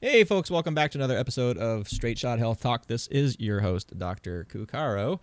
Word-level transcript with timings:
Hey, 0.00 0.22
folks, 0.22 0.48
welcome 0.48 0.76
back 0.76 0.92
to 0.92 0.98
another 0.98 1.18
episode 1.18 1.58
of 1.58 1.88
Straight 1.88 2.20
Shot 2.20 2.38
Health 2.38 2.60
Talk. 2.60 2.86
This 2.86 3.08
is 3.08 3.36
your 3.40 3.58
host, 3.58 3.98
Dr. 3.98 4.46
Kukaro. 4.48 5.18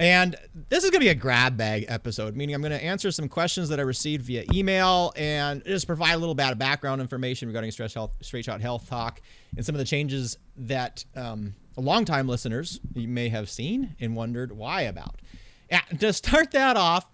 And 0.00 0.34
this 0.68 0.82
is 0.82 0.90
going 0.90 0.98
to 0.98 1.04
be 1.04 1.10
a 1.10 1.14
grab 1.14 1.56
bag 1.56 1.84
episode, 1.86 2.34
meaning 2.34 2.56
I'm 2.56 2.60
going 2.60 2.72
to 2.72 2.82
answer 2.82 3.12
some 3.12 3.28
questions 3.28 3.68
that 3.68 3.78
I 3.78 3.82
received 3.82 4.24
via 4.24 4.46
email 4.52 5.12
and 5.14 5.64
just 5.64 5.86
provide 5.86 6.14
a 6.14 6.18
little 6.18 6.34
bit 6.34 6.50
of 6.50 6.58
background 6.58 7.00
information 7.00 7.46
regarding 7.46 7.70
Straight, 7.70 7.92
health, 7.92 8.10
straight 8.20 8.44
Shot 8.44 8.60
Health 8.60 8.88
Talk 8.88 9.20
and 9.56 9.64
some 9.64 9.76
of 9.76 9.78
the 9.78 9.84
changes 9.84 10.38
that 10.56 11.04
um, 11.14 11.54
longtime 11.76 12.26
listeners 12.26 12.80
you 12.94 13.06
may 13.06 13.28
have 13.28 13.48
seen 13.48 13.94
and 14.00 14.16
wondered 14.16 14.50
why 14.50 14.82
about. 14.82 15.20
To 16.00 16.12
start 16.12 16.50
that 16.50 16.76
off, 16.76 17.08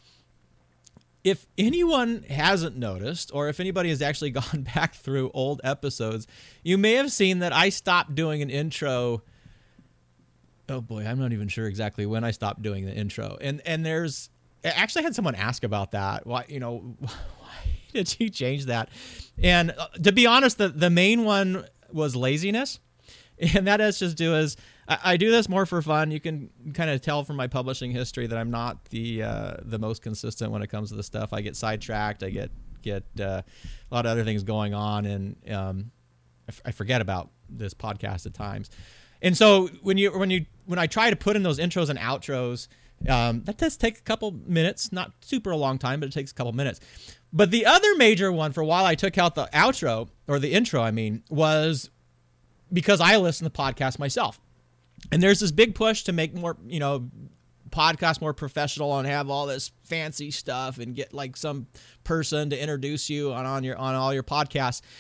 if 1.27 1.45
anyone 1.59 2.23
hasn't 2.31 2.77
noticed, 2.77 3.33
or 3.35 3.49
if 3.49 3.59
anybody 3.59 3.89
has 3.89 4.01
actually 4.01 4.31
gone 4.43 4.63
back 4.75 4.95
through 4.95 5.33
old 5.35 5.61
episodes, 5.65 6.29
you 6.63 6.79
may 6.79 6.93
have 6.93 7.11
seen 7.11 7.41
that 7.41 7.53
I 7.53 7.69
stopped 7.71 8.15
doing 8.15 8.43
an 8.43 8.49
intro. 8.49 9.25
Oh 10.69 10.81
boy, 10.81 11.05
I'm 11.05 11.19
not 11.19 11.33
even 11.33 11.49
sure 11.49 11.67
exactly 11.67 12.07
when 12.07 12.23
I 12.23 12.31
stopped 12.31 12.63
doing 12.63 12.87
the 12.87 12.95
intro. 12.95 13.37
And 13.41 13.61
and 13.67 13.85
there's 13.85 14.31
I 14.65 14.69
actually 14.69 15.03
had 15.03 15.17
someone 15.17 15.35
ask 15.35 15.65
about 15.65 15.91
that. 15.93 16.29
Why 16.29 16.45
you 16.49 16.61
know 16.61 16.95
why 17.01 17.11
did 17.93 18.21
you 18.21 18.31
change 18.31 18.67
that? 18.67 18.89
And 19.43 19.73
uh, 19.77 19.89
to 20.05 20.13
be 20.13 20.27
honest, 20.27 20.59
the 20.59 20.69
the 20.69 20.91
main 20.91 21.25
one 21.25 21.67
was 21.91 22.15
laziness, 22.15 22.79
and 23.55 23.67
that 23.67 23.81
has 23.81 23.99
just 23.99 24.17
do 24.17 24.37
is 24.37 24.57
I, 24.89 24.99
I, 25.05 25.17
do 25.17 25.31
this 25.31 25.49
more 25.49 25.67
for 25.67 25.83
fun. 25.83 26.11
You 26.11 26.21
can 26.21 26.51
kind 26.75 26.91
of 26.91 27.01
tell 27.01 27.25
from 27.25 27.37
my 27.37 27.47
publishing 27.47 27.91
history 27.91 28.27
that 28.27 28.39
I'm 28.39 28.51
not 28.51 28.87
the 28.87 29.23
uh, 29.23 29.55
the 29.63 29.79
most 29.79 30.03
consistent 30.03 30.53
when 30.53 30.63
it 30.63 30.69
comes 30.69 30.91
to 30.91 30.97
the 30.97 31.03
stuff. 31.03 31.33
I 31.33 31.41
get 31.41 31.57
sidetracked. 31.57 32.23
I 32.23 32.31
get 32.31 32.51
get 32.83 33.05
uh, 33.21 33.43
a 33.91 33.95
lot 33.95 34.07
of 34.07 34.13
other 34.13 34.25
things 34.25 34.43
going 34.43 34.75
on, 34.75 35.07
and 35.07 35.37
um, 35.51 35.91
I, 36.49 36.51
f- 36.51 36.63
I 36.67 36.71
forget 36.71 37.01
about 37.01 37.31
this 37.49 37.75
podcast 37.75 38.27
at 38.27 38.35
times. 38.35 38.71
And 39.23 39.37
so 39.37 39.69
when 39.83 39.99
you 39.99 40.17
when 40.17 40.31
you 40.31 40.47
when 40.67 40.79
I 40.79 40.87
try 40.87 41.11
to 41.11 41.17
put 41.17 41.37
in 41.37 41.43
those 41.43 41.59
intros 41.59 41.89
and 41.89 41.99
outros, 41.99 42.69
um, 43.09 43.43
that 43.45 43.59
does 43.59 43.77
take 43.77 43.99
a 43.99 44.03
couple 44.03 44.33
minutes, 44.33 44.93
not 44.93 45.13
super 45.21 45.51
a 45.51 45.57
long 45.57 45.79
time, 45.79 46.01
but 46.01 46.09
it 46.09 46.13
takes 46.13 46.31
a 46.31 46.35
couple 46.35 46.53
minutes. 46.53 46.81
But 47.33 47.51
the 47.51 47.67
other 47.67 47.95
major 47.97 48.33
one 48.33 48.53
for 48.53 48.65
while 48.65 48.85
I 48.85 48.95
took 48.95 49.19
out 49.19 49.35
the 49.35 49.49
outro 49.53 50.09
or 50.27 50.39
the 50.39 50.53
intro, 50.53 50.81
I 50.81 50.91
mean, 50.91 51.23
was 51.29 51.91
because 52.73 53.01
I 53.01 53.17
listen 53.17 53.45
to 53.45 53.51
podcasts 53.51 53.99
myself. 53.99 54.41
And 55.13 55.23
there's 55.23 55.41
this 55.41 55.53
big 55.53 55.75
push 55.75 56.05
to 56.05 56.13
make 56.13 56.35
more, 56.35 56.57
you 56.67 56.81
know, 56.81 57.11
podcast 57.71 58.21
more 58.21 58.33
professional 58.33 58.99
and 58.99 59.07
have 59.07 59.29
all 59.29 59.47
this 59.47 59.71
fancy 59.85 60.31
stuff 60.31 60.79
and 60.79 60.95
get 60.95 61.13
like 61.13 61.37
some 61.37 61.67
person 62.05 62.51
to 62.51 62.61
introduce 62.61 63.11
you 63.11 63.33
on, 63.33 63.45
on 63.45 63.65
your 63.65 63.77
on 63.77 63.95
all 63.95 64.13
your 64.15 64.23
podcasts. 64.23 64.83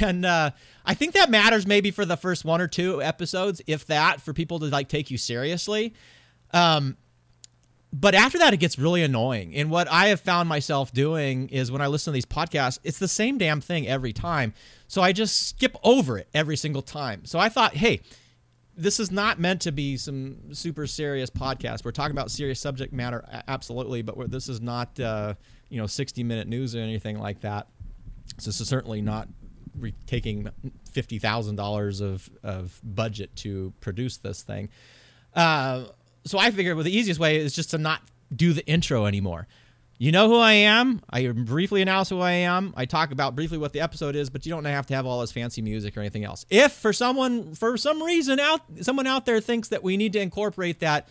And 0.00 0.24
uh, 0.24 0.52
I 0.86 0.94
think 0.94 1.12
that 1.12 1.28
matters 1.28 1.66
maybe 1.66 1.90
for 1.90 2.06
the 2.06 2.16
first 2.16 2.46
one 2.46 2.62
or 2.62 2.66
two 2.66 3.02
episodes, 3.02 3.60
if 3.66 3.84
that, 3.88 4.22
for 4.22 4.32
people 4.32 4.58
to 4.60 4.66
like 4.66 4.88
take 4.88 5.10
you 5.10 5.18
seriously. 5.18 5.92
Um, 6.54 6.96
but 7.92 8.14
after 8.14 8.38
that, 8.38 8.54
it 8.54 8.56
gets 8.56 8.78
really 8.78 9.02
annoying. 9.02 9.54
And 9.54 9.70
what 9.70 9.86
I 9.88 10.08
have 10.08 10.20
found 10.20 10.48
myself 10.48 10.92
doing 10.92 11.48
is 11.50 11.70
when 11.70 11.82
I 11.82 11.86
listen 11.88 12.10
to 12.10 12.14
these 12.14 12.26
podcasts, 12.26 12.78
it's 12.84 12.98
the 12.98 13.06
same 13.06 13.36
damn 13.38 13.60
thing 13.60 13.86
every 13.86 14.14
time. 14.14 14.54
So 14.88 15.02
I 15.02 15.12
just 15.12 15.48
skip 15.48 15.76
over 15.82 16.18
it 16.18 16.28
every 16.34 16.56
single 16.56 16.82
time. 16.82 17.26
So 17.26 17.38
I 17.38 17.48
thought, 17.48 17.74
hey, 17.74 18.00
this 18.76 19.00
is 19.00 19.10
not 19.10 19.38
meant 19.38 19.62
to 19.62 19.72
be 19.72 19.96
some 19.96 20.54
super 20.54 20.86
serious 20.86 21.30
podcast. 21.30 21.84
We're 21.84 21.92
talking 21.92 22.12
about 22.12 22.30
serious 22.30 22.60
subject 22.60 22.92
matter, 22.92 23.24
absolutely, 23.48 24.02
but 24.02 24.30
this 24.30 24.48
is 24.48 24.60
not 24.60 24.98
uh, 25.00 25.34
you 25.68 25.80
know 25.80 25.86
60 25.86 26.22
minute 26.22 26.46
news 26.46 26.76
or 26.76 26.80
anything 26.80 27.18
like 27.18 27.40
that. 27.40 27.68
So 28.38 28.50
this 28.50 28.60
is 28.60 28.68
certainly 28.68 29.00
not 29.00 29.28
re- 29.78 29.94
taking 30.06 30.48
fifty 30.90 31.18
thousand 31.18 31.56
dollars 31.56 32.00
of 32.00 32.28
of 32.42 32.78
budget 32.82 33.34
to 33.36 33.72
produce 33.80 34.18
this 34.18 34.42
thing. 34.42 34.68
Uh, 35.34 35.86
so 36.24 36.38
I 36.38 36.50
figured 36.50 36.76
well, 36.76 36.84
the 36.84 36.96
easiest 36.96 37.20
way 37.20 37.36
is 37.36 37.54
just 37.54 37.70
to 37.70 37.78
not 37.78 38.00
do 38.34 38.52
the 38.52 38.66
intro 38.66 39.06
anymore. 39.06 39.46
You 39.98 40.12
know 40.12 40.28
who 40.28 40.36
I 40.36 40.52
am. 40.52 41.00
I 41.08 41.26
briefly 41.28 41.80
announce 41.80 42.10
who 42.10 42.20
I 42.20 42.32
am. 42.32 42.74
I 42.76 42.84
talk 42.84 43.12
about 43.12 43.34
briefly 43.34 43.56
what 43.56 43.72
the 43.72 43.80
episode 43.80 44.14
is, 44.14 44.28
but 44.28 44.44
you 44.44 44.50
don't 44.50 44.64
have 44.66 44.86
to 44.86 44.94
have 44.94 45.06
all 45.06 45.20
this 45.20 45.32
fancy 45.32 45.62
music 45.62 45.96
or 45.96 46.00
anything 46.00 46.24
else. 46.24 46.44
If 46.50 46.72
for 46.72 46.92
someone, 46.92 47.54
for 47.54 47.78
some 47.78 48.02
reason 48.02 48.38
out, 48.38 48.60
someone 48.82 49.06
out 49.06 49.24
there 49.24 49.40
thinks 49.40 49.68
that 49.68 49.82
we 49.82 49.96
need 49.96 50.12
to 50.12 50.20
incorporate 50.20 50.80
that, 50.80 51.08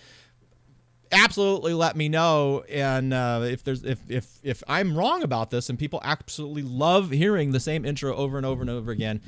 absolutely 1.12 1.73
let 1.73 1.96
me 1.96 2.09
know. 2.09 2.63
And 2.69 3.12
uh, 3.12 3.41
if 3.46 3.63
there's, 3.63 3.84
if 3.84 4.00
if 4.07 4.40
if 4.44 4.63
I'm 4.68 4.96
wrong 4.96 5.23
about 5.23 5.50
this, 5.50 5.69
and 5.69 5.79
people 5.79 6.00
absolutely 6.03 6.62
love 6.62 7.09
hearing 7.09 7.52
the 7.52 7.59
same 7.59 7.85
intro 7.85 8.16
over 8.16 8.38
and 8.38 8.46
over 8.46 8.62
and 8.62 8.69
over 8.69 8.91
again, 8.91 9.22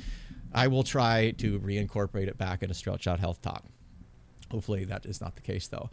I 0.52 0.68
will 0.68 0.84
try 0.84 1.32
to 1.38 1.58
reincorporate 1.58 2.28
it 2.28 2.38
back 2.38 2.62
into 2.62 2.74
Straight 2.74 3.02
Shot 3.02 3.18
Health 3.18 3.42
Talk. 3.42 3.64
Hopefully 4.52 4.84
that 4.84 5.04
is 5.04 5.20
not 5.20 5.34
the 5.34 5.42
case 5.42 5.66
though. 5.66 5.90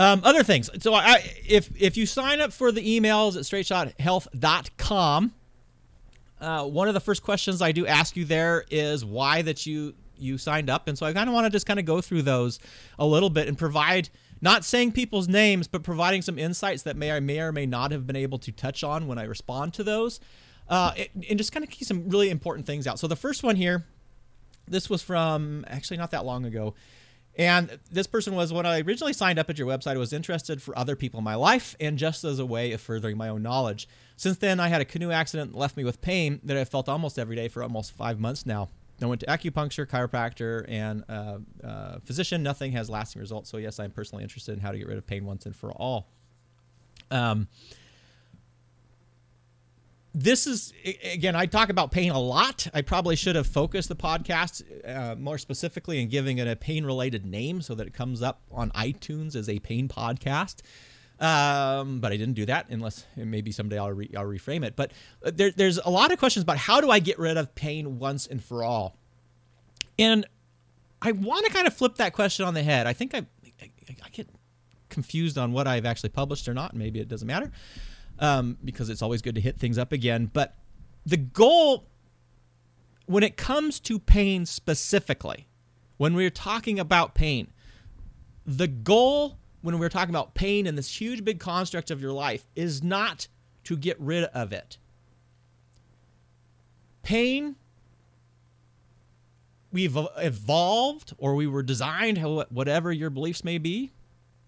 Um, 0.00 0.22
other 0.24 0.42
things. 0.42 0.70
So 0.82 0.94
I, 0.94 1.22
if 1.46 1.70
if 1.78 1.98
you 1.98 2.06
sign 2.06 2.40
up 2.40 2.54
for 2.54 2.72
the 2.72 2.80
emails 2.80 3.36
at 3.36 3.42
straightshothealth.com, 3.42 5.34
uh, 6.40 6.64
one 6.64 6.88
of 6.88 6.94
the 6.94 7.00
first 7.00 7.22
questions 7.22 7.60
I 7.60 7.72
do 7.72 7.86
ask 7.86 8.16
you 8.16 8.24
there 8.24 8.64
is 8.70 9.04
why 9.04 9.42
that 9.42 9.66
you 9.66 9.92
you 10.16 10.38
signed 10.38 10.70
up, 10.70 10.88
and 10.88 10.96
so 10.96 11.04
I 11.04 11.12
kind 11.12 11.28
of 11.28 11.34
want 11.34 11.44
to 11.44 11.50
just 11.50 11.66
kind 11.66 11.78
of 11.78 11.84
go 11.84 12.00
through 12.00 12.22
those 12.22 12.60
a 12.98 13.04
little 13.04 13.28
bit 13.28 13.46
and 13.46 13.58
provide 13.58 14.08
not 14.40 14.64
saying 14.64 14.92
people's 14.92 15.28
names, 15.28 15.68
but 15.68 15.82
providing 15.82 16.22
some 16.22 16.38
insights 16.38 16.82
that 16.84 16.96
may 16.96 17.10
or 17.10 17.20
may 17.20 17.38
or 17.40 17.52
may 17.52 17.66
not 17.66 17.90
have 17.90 18.06
been 18.06 18.16
able 18.16 18.38
to 18.38 18.52
touch 18.52 18.82
on 18.82 19.06
when 19.06 19.18
I 19.18 19.24
respond 19.24 19.74
to 19.74 19.84
those, 19.84 20.18
uh, 20.70 20.94
and 21.28 21.36
just 21.36 21.52
kind 21.52 21.62
of 21.62 21.68
keep 21.68 21.86
some 21.86 22.08
really 22.08 22.30
important 22.30 22.66
things 22.66 22.86
out. 22.86 22.98
So 22.98 23.06
the 23.06 23.16
first 23.16 23.42
one 23.42 23.56
here, 23.56 23.84
this 24.66 24.88
was 24.88 25.02
from 25.02 25.66
actually 25.68 25.98
not 25.98 26.10
that 26.12 26.24
long 26.24 26.46
ago. 26.46 26.74
And 27.38 27.78
this 27.90 28.06
person 28.06 28.34
was 28.34 28.52
when 28.52 28.66
I 28.66 28.80
originally 28.80 29.12
signed 29.12 29.38
up 29.38 29.48
at 29.48 29.58
your 29.58 29.66
website, 29.66 29.94
I 29.94 29.98
was 29.98 30.12
interested 30.12 30.60
for 30.60 30.76
other 30.76 30.96
people 30.96 31.18
in 31.18 31.24
my 31.24 31.36
life 31.36 31.76
and 31.80 31.96
just 31.96 32.24
as 32.24 32.38
a 32.38 32.46
way 32.46 32.72
of 32.72 32.80
furthering 32.80 33.16
my 33.16 33.28
own 33.28 33.42
knowledge. 33.42 33.88
Since 34.16 34.38
then, 34.38 34.60
I 34.60 34.68
had 34.68 34.80
a 34.80 34.84
canoe 34.84 35.10
accident 35.10 35.52
that 35.52 35.58
left 35.58 35.76
me 35.76 35.84
with 35.84 36.00
pain 36.02 36.40
that 36.44 36.56
I 36.56 36.64
felt 36.64 36.88
almost 36.88 37.18
every 37.18 37.36
day 37.36 37.48
for 37.48 37.62
almost 37.62 37.92
five 37.92 38.20
months 38.20 38.44
now. 38.44 38.68
I 39.02 39.06
went 39.06 39.20
to 39.22 39.26
acupuncture, 39.26 39.86
chiropractor, 39.86 40.66
and 40.68 41.04
uh, 41.08 41.38
uh, 41.64 41.98
physician. 42.04 42.42
Nothing 42.42 42.72
has 42.72 42.90
lasting 42.90 43.20
results. 43.20 43.48
So, 43.48 43.56
yes, 43.56 43.80
I'm 43.80 43.90
personally 43.90 44.22
interested 44.24 44.52
in 44.52 44.60
how 44.60 44.72
to 44.72 44.78
get 44.78 44.86
rid 44.86 44.98
of 44.98 45.06
pain 45.06 45.24
once 45.24 45.46
and 45.46 45.56
for 45.56 45.72
all. 45.72 46.08
Um, 47.10 47.48
this 50.12 50.46
is 50.46 50.72
again 51.04 51.36
i 51.36 51.46
talk 51.46 51.68
about 51.68 51.90
pain 51.92 52.10
a 52.10 52.18
lot. 52.18 52.66
I 52.74 52.82
probably 52.82 53.14
should 53.16 53.36
have 53.36 53.46
focused 53.46 53.88
the 53.88 53.96
podcast 53.96 54.62
uh, 54.84 55.14
more 55.14 55.38
specifically 55.38 56.00
in 56.00 56.08
giving 56.08 56.38
it 56.38 56.48
a 56.48 56.56
pain 56.56 56.84
related 56.84 57.24
name 57.24 57.62
so 57.62 57.74
that 57.76 57.86
it 57.86 57.94
comes 57.94 58.20
up 58.20 58.40
on 58.50 58.70
itunes 58.70 59.36
as 59.36 59.48
a 59.48 59.58
pain 59.60 59.88
podcast. 59.88 60.62
Um, 61.20 62.00
but 62.00 62.12
i 62.12 62.16
didn't 62.16 62.34
do 62.34 62.46
that 62.46 62.70
unless 62.70 63.04
maybe 63.14 63.52
someday 63.52 63.78
i'll, 63.78 63.92
re- 63.92 64.10
I'll 64.16 64.24
reframe 64.24 64.64
it. 64.64 64.74
But 64.74 64.92
uh, 65.24 65.30
there, 65.32 65.50
there's 65.50 65.78
a 65.78 65.90
lot 65.90 66.12
of 66.12 66.18
questions 66.18 66.42
about 66.42 66.56
how 66.56 66.80
do 66.80 66.90
i 66.90 66.98
get 66.98 67.18
rid 67.18 67.36
of 67.36 67.54
pain 67.54 67.98
once 67.98 68.26
and 68.26 68.42
for 68.42 68.64
all? 68.64 68.96
And 69.98 70.26
i 71.02 71.12
want 71.12 71.46
to 71.46 71.52
kind 71.52 71.66
of 71.68 71.74
flip 71.74 71.96
that 71.96 72.14
question 72.14 72.44
on 72.46 72.54
the 72.54 72.62
head. 72.62 72.86
I 72.86 72.94
think 72.94 73.14
I, 73.14 73.26
I, 73.62 73.70
I 74.04 74.08
get 74.10 74.28
confused 74.88 75.38
on 75.38 75.52
what 75.52 75.68
i've 75.68 75.86
actually 75.86 76.08
published 76.08 76.48
or 76.48 76.54
not. 76.54 76.74
Maybe 76.74 76.98
it 76.98 77.06
doesn't 77.06 77.28
matter 77.28 77.52
um, 78.20 78.58
because 78.64 78.88
it's 78.90 79.02
always 79.02 79.22
good 79.22 79.34
to 79.34 79.40
hit 79.40 79.58
things 79.58 79.78
up 79.78 79.92
again. 79.92 80.30
But 80.32 80.56
the 81.04 81.16
goal, 81.16 81.88
when 83.06 83.22
it 83.22 83.36
comes 83.36 83.80
to 83.80 83.98
pain 83.98 84.46
specifically, 84.46 85.48
when 85.96 86.14
we're 86.14 86.30
talking 86.30 86.78
about 86.78 87.14
pain, 87.14 87.48
the 88.46 88.68
goal 88.68 89.38
when 89.62 89.78
we're 89.78 89.88
talking 89.88 90.10
about 90.10 90.34
pain 90.34 90.66
and 90.66 90.76
this 90.76 91.00
huge 91.00 91.24
big 91.24 91.38
construct 91.38 91.90
of 91.90 92.00
your 92.00 92.12
life 92.12 92.46
is 92.56 92.82
not 92.82 93.28
to 93.64 93.76
get 93.76 94.00
rid 94.00 94.24
of 94.24 94.52
it. 94.52 94.78
Pain, 97.02 97.56
we've 99.72 99.96
evolved 100.16 101.14
or 101.18 101.34
we 101.34 101.46
were 101.46 101.62
designed, 101.62 102.18
whatever 102.50 102.92
your 102.92 103.10
beliefs 103.10 103.44
may 103.44 103.58
be. 103.58 103.92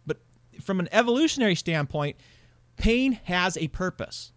But 0.07 0.19
from 0.61 0.81
an 0.81 0.89
evolutionary 0.93 1.55
standpoint, 1.55 2.17
Pain 2.77 3.21
has 3.25 3.57
a 3.57 3.69
purpose. 3.69 4.33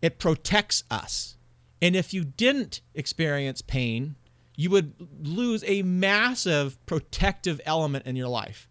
It 0.00 0.18
protects 0.18 0.84
us. 0.90 1.36
And 1.80 1.96
if 1.96 2.14
you 2.14 2.24
didn't 2.24 2.80
experience 2.94 3.62
pain, 3.62 4.16
you 4.56 4.70
would 4.70 4.94
lose 5.22 5.64
a 5.66 5.82
massive 5.82 6.84
protective 6.86 7.60
element 7.66 8.06
in 8.06 8.16
your 8.16 8.28
life. 8.28 8.68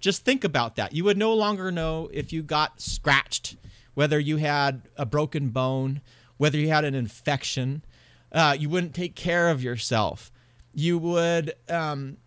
Just 0.00 0.24
think 0.24 0.44
about 0.44 0.76
that. 0.76 0.92
You 0.92 1.04
would 1.04 1.16
no 1.16 1.32
longer 1.32 1.72
know 1.72 2.10
if 2.12 2.32
you 2.32 2.42
got 2.42 2.80
scratched, 2.80 3.56
whether 3.94 4.20
you 4.20 4.36
had 4.36 4.82
a 4.96 5.06
broken 5.06 5.48
bone, 5.48 6.02
whether 6.36 6.58
you 6.58 6.68
had 6.68 6.84
an 6.84 6.94
infection. 6.94 7.84
Uh, 8.30 8.56
you 8.58 8.68
wouldn't 8.68 8.94
take 8.94 9.14
care 9.14 9.48
of 9.48 9.62
yourself. 9.62 10.30
You 10.74 10.98
would 10.98 11.54
um, 11.70 12.18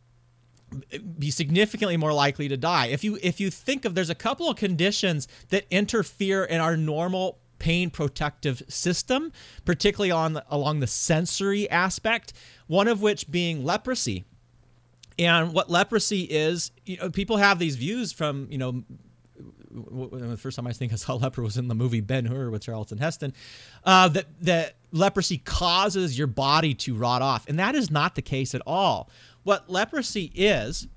be 1.17 1.31
significantly 1.31 1.97
more 1.97 2.13
likely 2.13 2.47
to 2.47 2.57
die. 2.57 2.87
If 2.87 3.03
you 3.03 3.17
if 3.21 3.39
you 3.39 3.49
think 3.49 3.85
of 3.85 3.95
there's 3.95 4.09
a 4.09 4.15
couple 4.15 4.49
of 4.49 4.57
conditions 4.57 5.27
that 5.49 5.65
interfere 5.71 6.43
in 6.43 6.59
our 6.59 6.75
normal 6.75 7.39
pain 7.59 7.89
protective 7.89 8.61
system, 8.67 9.31
particularly 9.65 10.11
on 10.11 10.33
the, 10.33 10.45
along 10.49 10.79
the 10.79 10.87
sensory 10.87 11.69
aspect, 11.69 12.33
one 12.67 12.87
of 12.87 13.01
which 13.01 13.31
being 13.31 13.63
leprosy. 13.63 14.25
And 15.19 15.53
what 15.53 15.69
leprosy 15.69 16.21
is, 16.21 16.71
you 16.85 16.97
know, 16.97 17.09
people 17.09 17.37
have 17.37 17.57
these 17.57 17.75
views 17.75 18.11
from, 18.11 18.47
you 18.51 18.59
know, 18.59 18.83
the 19.69 20.37
first 20.37 20.55
time 20.55 20.67
I 20.67 20.73
think 20.73 20.93
I 20.93 20.95
saw 20.95 21.13
leper 21.15 21.41
was 21.41 21.57
in 21.57 21.67
the 21.67 21.75
movie 21.75 22.01
Ben 22.01 22.25
Hur 22.25 22.49
with 22.49 22.63
Charlton 22.63 22.97
Heston, 22.97 23.33
uh, 23.83 24.07
that 24.09 24.25
that 24.41 24.75
leprosy 24.91 25.37
causes 25.37 26.17
your 26.17 26.27
body 26.27 26.73
to 26.73 26.95
rot 26.95 27.21
off, 27.21 27.47
and 27.47 27.59
that 27.59 27.75
is 27.75 27.91
not 27.91 28.15
the 28.15 28.21
case 28.21 28.55
at 28.55 28.61
all. 28.65 29.09
What 29.47 29.69
leprosy 29.69 30.29
is, 30.35 30.89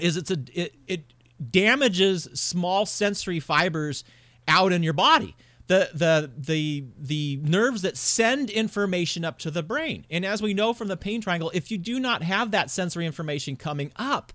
is 0.00 0.16
it's 0.16 0.32
a 0.32 0.38
it, 0.52 0.74
it 0.88 1.14
damages 1.52 2.24
small 2.34 2.84
sensory 2.84 3.38
fibers 3.38 4.02
out 4.48 4.72
in 4.72 4.82
your 4.82 4.92
body. 4.92 5.36
The, 5.68 5.88
the 5.94 6.32
the 6.36 6.84
the 6.98 7.38
nerves 7.44 7.82
that 7.82 7.96
send 7.96 8.50
information 8.50 9.24
up 9.24 9.38
to 9.38 9.52
the 9.52 9.62
brain. 9.62 10.04
And 10.10 10.26
as 10.26 10.42
we 10.42 10.52
know 10.52 10.74
from 10.74 10.88
the 10.88 10.96
pain 10.96 11.20
triangle, 11.20 11.52
if 11.54 11.70
you 11.70 11.78
do 11.78 12.00
not 12.00 12.24
have 12.24 12.50
that 12.50 12.70
sensory 12.70 13.06
information 13.06 13.54
coming 13.54 13.92
up, 13.94 14.32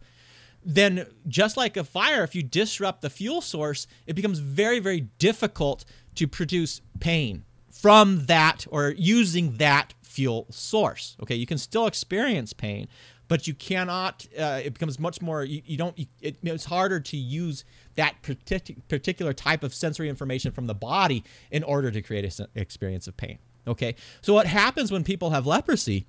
then 0.63 1.05
just 1.27 1.57
like 1.57 1.75
a 1.75 1.83
fire, 1.83 2.23
if 2.23 2.35
you 2.35 2.41
disrupt 2.41 3.01
the 3.01 3.09
fuel 3.09 3.41
source, 3.41 3.85
it 4.07 4.13
becomes 4.13 4.39
very, 4.39 4.79
very 4.79 5.09
difficult 5.19 5.83
to 6.15 6.25
produce 6.25 6.79
pain 7.01 7.43
from 7.69 8.27
that 8.27 8.65
or 8.71 8.93
using 8.97 9.57
that 9.57 9.93
fuel 10.03 10.47
source. 10.49 11.17
Okay, 11.21 11.35
you 11.35 11.45
can 11.45 11.57
still 11.57 11.85
experience 11.85 12.53
pain, 12.53 12.87
but 13.27 13.47
you 13.47 13.53
cannot. 13.53 14.25
Uh, 14.37 14.61
it 14.63 14.73
becomes 14.73 14.99
much 14.99 15.21
more. 15.21 15.43
You, 15.43 15.61
you 15.65 15.77
don't. 15.77 15.97
It, 16.21 16.37
it's 16.43 16.65
harder 16.65 16.99
to 16.99 17.17
use 17.17 17.65
that 17.95 18.15
particular 18.87 19.33
type 19.33 19.63
of 19.63 19.73
sensory 19.73 20.09
information 20.09 20.51
from 20.51 20.67
the 20.67 20.73
body 20.73 21.23
in 21.51 21.63
order 21.63 21.91
to 21.91 22.01
create 22.01 22.39
an 22.39 22.47
experience 22.55 23.07
of 23.07 23.17
pain. 23.17 23.39
Okay, 23.67 23.95
so 24.21 24.33
what 24.33 24.47
happens 24.47 24.91
when 24.91 25.03
people 25.03 25.31
have 25.31 25.47
leprosy 25.47 26.05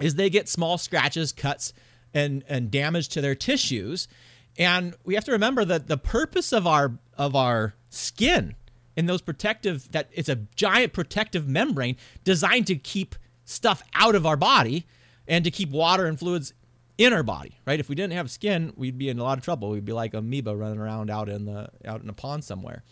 is 0.00 0.16
they 0.16 0.28
get 0.28 0.48
small 0.48 0.76
scratches, 0.76 1.32
cuts 1.32 1.72
and 2.12 2.44
and 2.48 2.70
damage 2.70 3.08
to 3.08 3.20
their 3.20 3.34
tissues. 3.34 4.08
And 4.56 4.94
we 5.04 5.14
have 5.14 5.24
to 5.24 5.32
remember 5.32 5.64
that 5.64 5.88
the 5.88 5.96
purpose 5.96 6.52
of 6.52 6.66
our 6.66 6.98
of 7.16 7.34
our 7.34 7.74
skin 7.88 8.54
and 8.96 9.08
those 9.08 9.22
protective 9.22 9.90
that 9.92 10.08
it's 10.12 10.28
a 10.28 10.36
giant 10.54 10.92
protective 10.92 11.48
membrane 11.48 11.96
designed 12.22 12.66
to 12.68 12.76
keep 12.76 13.14
stuff 13.44 13.82
out 13.94 14.14
of 14.14 14.26
our 14.26 14.36
body 14.36 14.86
and 15.26 15.44
to 15.44 15.50
keep 15.50 15.70
water 15.70 16.06
and 16.06 16.18
fluids 16.18 16.52
in 16.96 17.12
our 17.12 17.22
body, 17.22 17.58
right? 17.66 17.80
If 17.80 17.88
we 17.88 17.94
didn't 17.94 18.12
have 18.12 18.30
skin, 18.30 18.72
we'd 18.76 18.98
be 18.98 19.08
in 19.08 19.18
a 19.18 19.22
lot 19.22 19.38
of 19.38 19.44
trouble. 19.44 19.70
We'd 19.70 19.84
be 19.84 19.92
like 19.92 20.14
amoeba 20.14 20.54
running 20.54 20.78
around 20.78 21.10
out 21.10 21.28
in 21.28 21.44
the 21.44 21.68
out 21.84 22.02
in 22.02 22.08
a 22.08 22.12
pond 22.12 22.44
somewhere. 22.44 22.82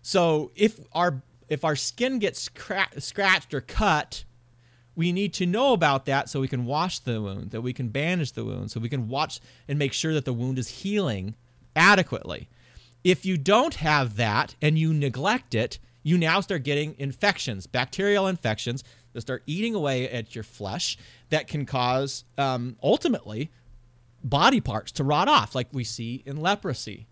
So 0.00 0.50
if 0.54 0.80
our 0.92 1.22
if 1.48 1.64
our 1.64 1.76
skin 1.76 2.18
gets 2.18 2.48
cra- 2.48 3.00
scratched 3.00 3.52
or 3.52 3.60
cut, 3.60 4.24
we 4.94 5.12
need 5.12 5.34
to 5.34 5.46
know 5.46 5.72
about 5.72 6.06
that 6.06 6.28
so 6.28 6.40
we 6.40 6.48
can 6.48 6.64
wash 6.64 6.98
the 6.98 7.20
wound, 7.20 7.50
that 7.50 7.60
we 7.60 7.72
can 7.72 7.88
bandage 7.88 8.32
the 8.32 8.44
wound, 8.44 8.70
so 8.70 8.80
we 8.80 8.88
can 8.88 9.08
watch 9.08 9.40
and 9.68 9.78
make 9.78 9.92
sure 9.92 10.14
that 10.14 10.24
the 10.24 10.32
wound 10.32 10.58
is 10.58 10.68
healing 10.68 11.34
adequately. 11.76 12.48
If 13.04 13.26
you 13.26 13.36
don't 13.36 13.74
have 13.76 14.16
that 14.16 14.54
and 14.62 14.78
you 14.78 14.94
neglect 14.94 15.54
it, 15.54 15.78
you 16.02 16.18
now 16.18 16.40
start 16.40 16.62
getting 16.62 16.94
infections, 16.98 17.66
bacterial 17.66 18.26
infections 18.26 18.82
that 19.12 19.20
start 19.20 19.42
eating 19.46 19.74
away 19.74 20.08
at 20.08 20.34
your 20.34 20.44
flesh 20.44 20.96
that 21.30 21.46
can 21.46 21.66
cause 21.66 22.24
um, 22.38 22.76
ultimately 22.82 23.50
body 24.24 24.60
parts 24.60 24.92
to 24.92 25.04
rot 25.04 25.28
off, 25.28 25.54
like 25.54 25.68
we 25.72 25.84
see 25.84 26.22
in 26.26 26.36
leprosy. 26.36 27.06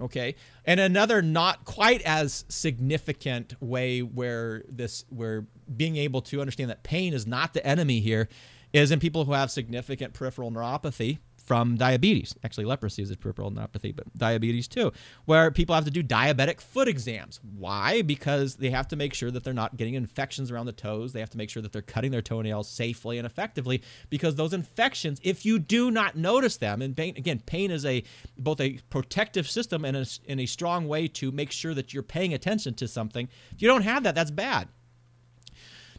Okay. 0.00 0.34
And 0.64 0.80
another 0.80 1.22
not 1.22 1.64
quite 1.64 2.02
as 2.02 2.44
significant 2.48 3.54
way 3.60 4.00
where 4.00 4.64
this 4.68 5.04
where 5.10 5.46
being 5.74 5.96
able 5.96 6.22
to 6.22 6.40
understand 6.40 6.70
that 6.70 6.82
pain 6.82 7.14
is 7.14 7.26
not 7.26 7.54
the 7.54 7.64
enemy 7.64 8.00
here 8.00 8.28
is 8.72 8.90
in 8.90 8.98
people 8.98 9.26
who 9.26 9.32
have 9.32 9.50
significant 9.50 10.12
peripheral 10.12 10.50
neuropathy 10.50 11.18
from 11.46 11.76
diabetes. 11.76 12.34
Actually, 12.44 12.64
leprosy 12.64 13.02
is 13.02 13.10
a 13.10 13.16
peripheral 13.16 13.50
neuropathy, 13.50 13.94
but 13.94 14.06
diabetes 14.16 14.68
too, 14.68 14.92
where 15.24 15.50
people 15.50 15.74
have 15.74 15.84
to 15.84 15.90
do 15.90 16.02
diabetic 16.02 16.60
foot 16.60 16.88
exams. 16.88 17.40
Why? 17.56 18.02
Because 18.02 18.56
they 18.56 18.70
have 18.70 18.88
to 18.88 18.96
make 18.96 19.14
sure 19.14 19.30
that 19.30 19.44
they're 19.44 19.52
not 19.52 19.76
getting 19.76 19.94
infections 19.94 20.50
around 20.50 20.66
the 20.66 20.72
toes. 20.72 21.12
They 21.12 21.20
have 21.20 21.30
to 21.30 21.38
make 21.38 21.50
sure 21.50 21.62
that 21.62 21.72
they're 21.72 21.82
cutting 21.82 22.10
their 22.10 22.22
toenails 22.22 22.68
safely 22.68 23.18
and 23.18 23.26
effectively 23.26 23.82
because 24.10 24.36
those 24.36 24.52
infections, 24.52 25.20
if 25.22 25.44
you 25.44 25.58
do 25.58 25.90
not 25.90 26.16
notice 26.16 26.56
them, 26.56 26.82
and 26.82 26.96
pain, 26.96 27.14
again, 27.16 27.42
pain 27.44 27.70
is 27.70 27.84
a 27.84 28.02
both 28.38 28.60
a 28.60 28.78
protective 28.90 29.48
system 29.48 29.84
and 29.84 29.96
a, 29.96 30.06
and 30.28 30.40
a 30.40 30.46
strong 30.46 30.88
way 30.88 31.08
to 31.08 31.32
make 31.32 31.50
sure 31.50 31.74
that 31.74 31.92
you're 31.92 32.02
paying 32.02 32.32
attention 32.32 32.74
to 32.74 32.88
something. 32.88 33.28
If 33.52 33.62
you 33.62 33.68
don't 33.68 33.82
have 33.82 34.04
that, 34.04 34.14
that's 34.14 34.30
bad. 34.30 34.68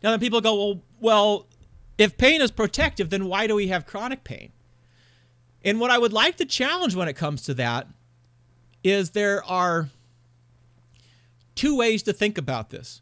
Now, 0.02 0.12
then 0.12 0.20
people 0.20 0.42
go, 0.42 0.56
well, 0.56 0.84
well, 1.00 1.48
if 1.98 2.18
pain 2.18 2.42
is 2.42 2.52
protective, 2.52 3.10
then 3.10 3.26
why 3.26 3.48
do 3.48 3.56
we 3.56 3.68
have 3.68 3.86
chronic 3.86 4.24
pain? 4.24 4.52
And 5.64 5.80
what 5.80 5.92
I 5.92 5.98
would 5.98 6.14
like 6.14 6.38
to 6.38 6.46
challenge 6.46 6.96
when 6.96 7.08
it 7.08 7.14
comes 7.14 7.44
to 7.44 7.54
that 7.56 7.88
is 8.84 9.12
there 9.12 9.44
are 9.46 9.90
two 11.56 11.78
ways 11.78 12.04
to 12.04 12.14
think 12.14 12.38
about 12.38 12.70
this. 12.70 13.02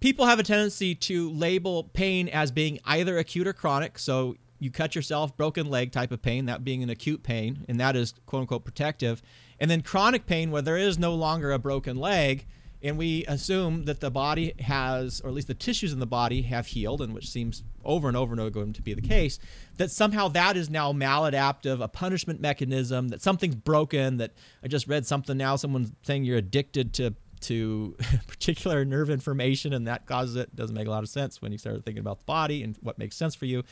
People 0.00 0.26
have 0.26 0.38
a 0.38 0.42
tendency 0.42 0.94
to 0.94 1.30
label 1.30 1.84
pain 1.84 2.28
as 2.28 2.50
being 2.50 2.78
either 2.84 3.16
acute 3.16 3.46
or 3.46 3.54
chronic. 3.54 3.98
So 3.98 4.36
you 4.58 4.70
cut 4.70 4.94
yourself, 4.94 5.36
broken 5.36 5.68
leg 5.68 5.92
type 5.92 6.12
of 6.12 6.22
pain, 6.22 6.46
that 6.46 6.64
being 6.64 6.82
an 6.82 6.90
acute 6.90 7.22
pain, 7.22 7.64
and 7.68 7.80
that 7.80 7.96
is 7.96 8.14
quote 8.26 8.42
unquote 8.42 8.64
protective. 8.64 9.22
And 9.58 9.70
then 9.70 9.80
chronic 9.80 10.26
pain, 10.26 10.50
where 10.50 10.62
there 10.62 10.76
is 10.76 10.98
no 10.98 11.14
longer 11.14 11.52
a 11.52 11.58
broken 11.58 11.96
leg, 11.96 12.46
and 12.86 12.96
we 12.96 13.24
assume 13.26 13.84
that 13.84 14.00
the 14.00 14.10
body 14.10 14.54
has, 14.60 15.20
or 15.20 15.28
at 15.28 15.34
least 15.34 15.48
the 15.48 15.54
tissues 15.54 15.92
in 15.92 15.98
the 15.98 16.06
body 16.06 16.42
have 16.42 16.68
healed, 16.68 17.02
and 17.02 17.12
which 17.12 17.28
seems 17.28 17.64
over 17.84 18.06
and 18.06 18.16
over 18.16 18.32
and 18.32 18.40
over 18.40 18.50
going 18.50 18.72
to 18.72 18.82
be 18.82 18.94
the 18.94 19.02
case, 19.02 19.38
that 19.76 19.90
somehow 19.90 20.28
that 20.28 20.56
is 20.56 20.70
now 20.70 20.92
maladaptive, 20.92 21.82
a 21.82 21.88
punishment 21.88 22.40
mechanism, 22.40 23.08
that 23.08 23.20
something's 23.22 23.56
broken, 23.56 24.18
that 24.18 24.34
I 24.62 24.68
just 24.68 24.86
read 24.86 25.04
something 25.04 25.36
now, 25.36 25.56
someone's 25.56 25.90
saying 26.02 26.24
you're 26.24 26.38
addicted 26.38 26.94
to 26.94 27.14
to 27.38 27.94
particular 28.26 28.84
nerve 28.84 29.10
information 29.10 29.74
and 29.74 29.86
that 29.86 30.06
causes 30.06 30.36
it. 30.36 30.54
Doesn't 30.56 30.74
make 30.74 30.86
a 30.86 30.90
lot 30.90 31.02
of 31.02 31.08
sense 31.08 31.42
when 31.42 31.52
you 31.52 31.58
start 31.58 31.84
thinking 31.84 32.00
about 32.00 32.20
the 32.20 32.24
body 32.24 32.62
and 32.62 32.76
what 32.80 32.98
makes 32.98 33.16
sense 33.16 33.34
for 33.34 33.44
you. 33.44 33.62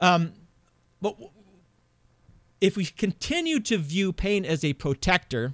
Um, 0.00 0.32
but 1.02 1.16
if 2.60 2.76
we 2.76 2.86
continue 2.86 3.60
to 3.60 3.76
view 3.76 4.12
pain 4.12 4.44
as 4.46 4.64
a 4.64 4.72
protector, 4.72 5.52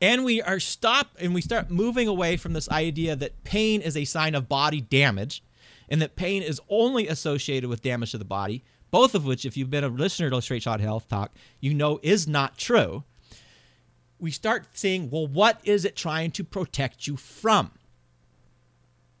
and 0.00 0.24
we 0.24 0.42
are 0.42 0.60
stop 0.60 1.16
and 1.20 1.34
we 1.34 1.40
start 1.40 1.70
moving 1.70 2.08
away 2.08 2.36
from 2.36 2.52
this 2.52 2.68
idea 2.70 3.16
that 3.16 3.44
pain 3.44 3.80
is 3.80 3.96
a 3.96 4.04
sign 4.04 4.34
of 4.34 4.48
body 4.48 4.80
damage 4.80 5.42
and 5.88 6.00
that 6.02 6.16
pain 6.16 6.42
is 6.42 6.60
only 6.68 7.08
associated 7.08 7.68
with 7.68 7.82
damage 7.82 8.10
to 8.10 8.18
the 8.18 8.24
body 8.24 8.64
both 8.94 9.16
of 9.16 9.24
which 9.24 9.44
if 9.44 9.56
you've 9.56 9.70
been 9.70 9.82
a 9.82 9.88
listener 9.88 10.30
to 10.30 10.40
straight 10.40 10.62
shot 10.62 10.78
health 10.80 11.08
talk 11.08 11.32
you 11.58 11.74
know 11.74 11.98
is 12.02 12.28
not 12.28 12.56
true. 12.56 13.02
We 14.20 14.30
start 14.30 14.66
seeing 14.74 15.10
well 15.10 15.26
what 15.26 15.60
is 15.64 15.84
it 15.84 15.96
trying 15.96 16.30
to 16.30 16.44
protect 16.44 17.08
you 17.08 17.16
from? 17.16 17.72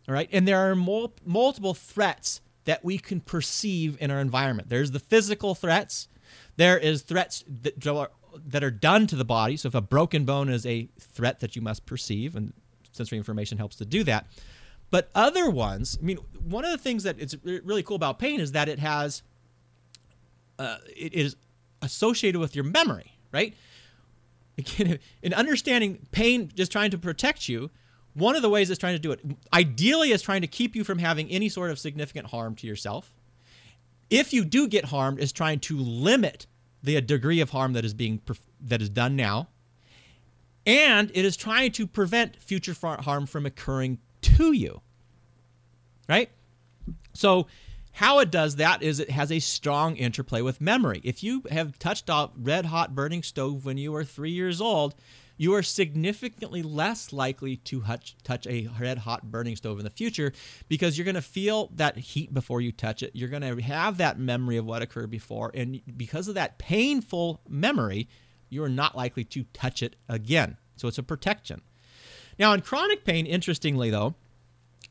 All 0.08 0.14
right? 0.14 0.28
And 0.30 0.46
there 0.46 0.70
are 0.70 0.76
mul- 0.76 1.14
multiple 1.24 1.74
threats 1.74 2.40
that 2.66 2.84
we 2.84 2.98
can 2.98 3.20
perceive 3.20 3.96
in 4.00 4.12
our 4.12 4.20
environment. 4.20 4.68
There's 4.68 4.92
the 4.92 5.00
physical 5.00 5.56
threats. 5.56 6.06
There 6.56 6.78
is 6.78 7.02
threats 7.02 7.44
that 7.62 7.80
that 8.46 8.64
are 8.64 8.70
done 8.70 9.06
to 9.08 9.16
the 9.16 9.24
body. 9.24 9.56
So 9.56 9.68
if 9.68 9.74
a 9.74 9.80
broken 9.80 10.24
bone 10.24 10.48
is 10.48 10.66
a 10.66 10.88
threat 10.98 11.40
that 11.40 11.56
you 11.56 11.62
must 11.62 11.86
perceive, 11.86 12.36
and 12.36 12.52
sensory 12.92 13.18
information 13.18 13.58
helps 13.58 13.76
to 13.76 13.84
do 13.84 14.04
that. 14.04 14.26
But 14.90 15.10
other 15.14 15.50
ones, 15.50 15.98
I 16.00 16.04
mean, 16.04 16.18
one 16.44 16.64
of 16.64 16.70
the 16.70 16.78
things 16.78 17.02
that 17.02 17.18
is 17.18 17.36
really 17.44 17.82
cool 17.82 17.96
about 17.96 18.18
pain 18.18 18.40
is 18.40 18.52
that 18.52 18.68
it 18.68 18.78
has, 18.78 19.22
uh, 20.58 20.76
it 20.94 21.14
is 21.14 21.36
associated 21.82 22.38
with 22.38 22.54
your 22.54 22.64
memory, 22.64 23.12
right? 23.32 23.54
Again, 24.56 24.98
in 25.22 25.34
understanding 25.34 26.06
pain, 26.12 26.50
just 26.54 26.70
trying 26.70 26.90
to 26.92 26.98
protect 26.98 27.48
you, 27.48 27.70
one 28.14 28.36
of 28.36 28.42
the 28.42 28.48
ways 28.48 28.70
it's 28.70 28.78
trying 28.78 28.94
to 28.94 29.00
do 29.00 29.10
it, 29.10 29.20
ideally, 29.52 30.12
is 30.12 30.22
trying 30.22 30.42
to 30.42 30.46
keep 30.46 30.76
you 30.76 30.84
from 30.84 30.98
having 30.98 31.28
any 31.28 31.48
sort 31.48 31.70
of 31.70 31.78
significant 31.78 32.28
harm 32.28 32.54
to 32.56 32.66
yourself. 32.66 33.12
If 34.10 34.32
you 34.32 34.44
do 34.44 34.68
get 34.68 34.86
harmed, 34.86 35.18
is 35.18 35.32
trying 35.32 35.58
to 35.60 35.76
limit 35.76 36.46
the 36.84 37.00
degree 37.00 37.40
of 37.40 37.50
harm 37.50 37.72
that 37.72 37.84
is 37.84 37.94
being 37.94 38.20
that 38.60 38.80
is 38.80 38.90
done 38.90 39.16
now, 39.16 39.48
and 40.66 41.10
it 41.14 41.24
is 41.24 41.36
trying 41.36 41.72
to 41.72 41.86
prevent 41.86 42.36
future 42.36 42.76
harm 42.80 43.26
from 43.26 43.46
occurring 43.46 43.98
to 44.22 44.52
you. 44.52 44.82
Right? 46.08 46.30
So 47.14 47.46
how 47.92 48.18
it 48.18 48.30
does 48.30 48.56
that 48.56 48.82
is 48.82 49.00
it 49.00 49.10
has 49.10 49.32
a 49.32 49.38
strong 49.40 49.96
interplay 49.96 50.42
with 50.42 50.60
memory. 50.60 51.00
If 51.04 51.22
you 51.22 51.42
have 51.50 51.78
touched 51.78 52.10
a 52.10 52.30
red 52.36 52.66
hot 52.66 52.94
burning 52.94 53.22
stove 53.22 53.64
when 53.64 53.78
you 53.78 53.92
were 53.92 54.04
3 54.04 54.30
years 54.30 54.60
old, 54.60 54.94
you 55.36 55.54
are 55.54 55.62
significantly 55.62 56.62
less 56.62 57.12
likely 57.12 57.56
to 57.56 57.82
touch 58.22 58.46
a 58.46 58.68
red 58.78 58.98
hot 58.98 59.30
burning 59.30 59.56
stove 59.56 59.78
in 59.78 59.84
the 59.84 59.90
future 59.90 60.32
because 60.68 60.96
you're 60.96 61.04
going 61.04 61.14
to 61.14 61.22
feel 61.22 61.70
that 61.74 61.96
heat 61.96 62.32
before 62.32 62.60
you 62.60 62.70
touch 62.70 63.02
it. 63.02 63.10
You're 63.14 63.28
going 63.28 63.42
to 63.42 63.62
have 63.62 63.96
that 63.98 64.18
memory 64.18 64.56
of 64.56 64.64
what 64.64 64.82
occurred 64.82 65.10
before. 65.10 65.50
And 65.54 65.80
because 65.96 66.28
of 66.28 66.36
that 66.36 66.58
painful 66.58 67.40
memory, 67.48 68.08
you 68.48 68.62
are 68.62 68.68
not 68.68 68.96
likely 68.96 69.24
to 69.24 69.44
touch 69.52 69.82
it 69.82 69.96
again. 70.08 70.56
So 70.76 70.88
it's 70.88 70.98
a 70.98 71.02
protection. 71.02 71.62
Now, 72.38 72.52
in 72.52 72.60
chronic 72.60 73.04
pain, 73.04 73.26
interestingly 73.26 73.90
though, 73.90 74.14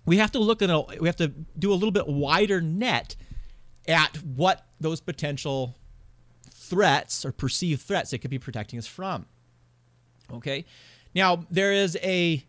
we 0.05 0.17
have 0.17 0.31
to 0.33 0.39
look 0.39 0.61
at 0.61 0.69
a, 0.69 0.83
we 0.99 1.07
have 1.07 1.15
to 1.17 1.29
do 1.57 1.71
a 1.71 1.75
little 1.75 1.91
bit 1.91 2.07
wider 2.07 2.59
net 2.61 3.15
at 3.87 4.17
what 4.17 4.65
those 4.79 4.99
potential 4.99 5.77
threats 6.51 7.25
or 7.25 7.31
perceived 7.31 7.81
threats 7.81 8.13
it 8.13 8.19
could 8.19 8.31
be 8.31 8.39
protecting 8.39 8.79
us 8.79 8.87
from. 8.87 9.25
Okay, 10.33 10.65
now 11.13 11.45
there 11.49 11.71
is 11.71 11.97
a 12.03 12.43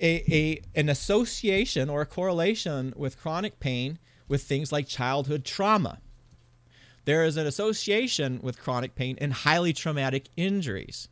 a, 0.00 0.24
a 0.32 0.60
an 0.74 0.88
association 0.88 1.88
or 1.88 2.00
a 2.02 2.06
correlation 2.06 2.92
with 2.96 3.18
chronic 3.18 3.60
pain 3.60 3.98
with 4.28 4.42
things 4.42 4.72
like 4.72 4.86
childhood 4.86 5.44
trauma. 5.44 5.98
There 7.04 7.24
is 7.24 7.36
an 7.36 7.46
association 7.46 8.40
with 8.42 8.60
chronic 8.60 8.94
pain 8.94 9.18
and 9.20 9.32
highly 9.32 9.72
traumatic 9.72 10.28
injuries. 10.36 11.08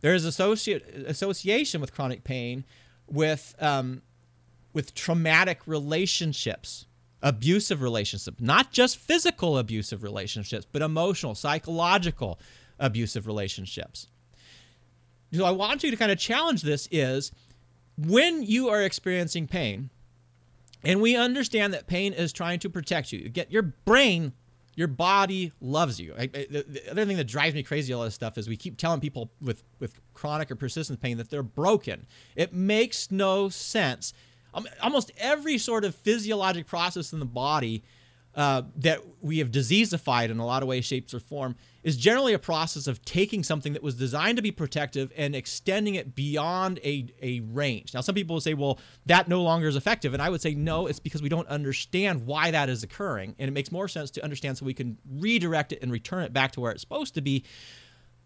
There 0.00 0.14
is 0.14 0.24
associate, 0.24 0.84
association 1.06 1.80
with 1.80 1.94
chronic 1.94 2.24
pain 2.24 2.64
with 3.06 3.54
um, 3.60 4.02
with 4.72 4.94
traumatic 4.94 5.60
relationships, 5.66 6.86
abusive 7.22 7.82
relationships, 7.82 8.40
not 8.40 8.72
just 8.72 8.96
physical 8.96 9.58
abusive 9.58 10.02
relationships, 10.02 10.66
but 10.70 10.82
emotional, 10.82 11.34
psychological 11.34 12.38
abusive 12.78 13.26
relationships. 13.26 14.08
So 15.32 15.44
I 15.44 15.50
want 15.50 15.82
you 15.82 15.90
to 15.90 15.96
kind 15.96 16.12
of 16.12 16.18
challenge 16.18 16.62
this 16.62 16.88
is 16.90 17.32
when 17.96 18.42
you 18.42 18.68
are 18.68 18.82
experiencing 18.82 19.46
pain, 19.46 19.90
and 20.84 21.00
we 21.00 21.16
understand 21.16 21.72
that 21.74 21.86
pain 21.86 22.12
is 22.12 22.32
trying 22.32 22.58
to 22.60 22.70
protect 22.70 23.12
you. 23.12 23.28
Get 23.28 23.50
your 23.50 23.62
brain, 23.62 24.32
your 24.74 24.88
body 24.88 25.52
loves 25.60 26.00
you. 26.00 26.14
I, 26.18 26.22
I, 26.22 26.46
the, 26.50 26.64
the, 26.68 26.90
other 26.90 27.06
thing 27.06 27.16
that 27.16 27.26
drives 27.26 27.54
me 27.54 27.62
crazy 27.62 27.92
all 27.92 28.02
this 28.02 28.14
stuff 28.14 28.36
is 28.36 28.48
we 28.48 28.56
keep 28.56 28.76
telling 28.76 29.00
people 29.00 29.30
with 29.40 29.62
with 29.78 29.94
chronic 30.14 30.50
or 30.50 30.56
persistent 30.56 31.00
pain 31.00 31.18
that 31.18 31.30
they're 31.30 31.42
broken. 31.42 32.06
It 32.36 32.52
makes 32.52 33.10
no 33.10 33.48
sense. 33.48 34.12
Almost 34.82 35.12
every 35.16 35.56
sort 35.56 35.84
of 35.84 35.94
physiologic 35.94 36.66
process 36.66 37.14
in 37.14 37.20
the 37.20 37.24
body 37.24 37.84
uh, 38.34 38.62
that 38.76 39.00
we 39.22 39.38
have 39.38 39.50
diseasified 39.50 40.28
in 40.28 40.38
a 40.38 40.46
lot 40.46 40.62
of 40.62 40.68
ways, 40.68 40.84
shapes, 40.84 41.14
or 41.14 41.20
form 41.20 41.56
is 41.82 41.96
generally 41.96 42.32
a 42.32 42.38
process 42.38 42.86
of 42.86 43.04
taking 43.04 43.42
something 43.42 43.72
that 43.72 43.82
was 43.82 43.94
designed 43.96 44.36
to 44.36 44.42
be 44.42 44.52
protective 44.52 45.12
and 45.16 45.34
extending 45.34 45.96
it 45.96 46.14
beyond 46.14 46.78
a, 46.84 47.06
a 47.20 47.40
range. 47.40 47.92
Now, 47.92 48.00
some 48.00 48.14
people 48.14 48.34
will 48.34 48.40
say, 48.40 48.54
well, 48.54 48.78
that 49.06 49.28
no 49.28 49.42
longer 49.42 49.66
is 49.66 49.74
effective. 49.74 50.14
And 50.14 50.22
I 50.22 50.30
would 50.30 50.40
say, 50.40 50.54
no, 50.54 50.86
it's 50.86 51.00
because 51.00 51.22
we 51.22 51.28
don't 51.28 51.48
understand 51.48 52.24
why 52.24 52.52
that 52.52 52.68
is 52.68 52.84
occurring. 52.84 53.34
And 53.38 53.48
it 53.48 53.52
makes 53.52 53.72
more 53.72 53.88
sense 53.88 54.10
to 54.12 54.22
understand 54.22 54.58
so 54.58 54.64
we 54.64 54.74
can 54.74 54.96
redirect 55.10 55.72
it 55.72 55.80
and 55.82 55.90
return 55.90 56.22
it 56.22 56.32
back 56.32 56.52
to 56.52 56.60
where 56.60 56.70
it's 56.70 56.82
supposed 56.82 57.14
to 57.14 57.20
be, 57.20 57.42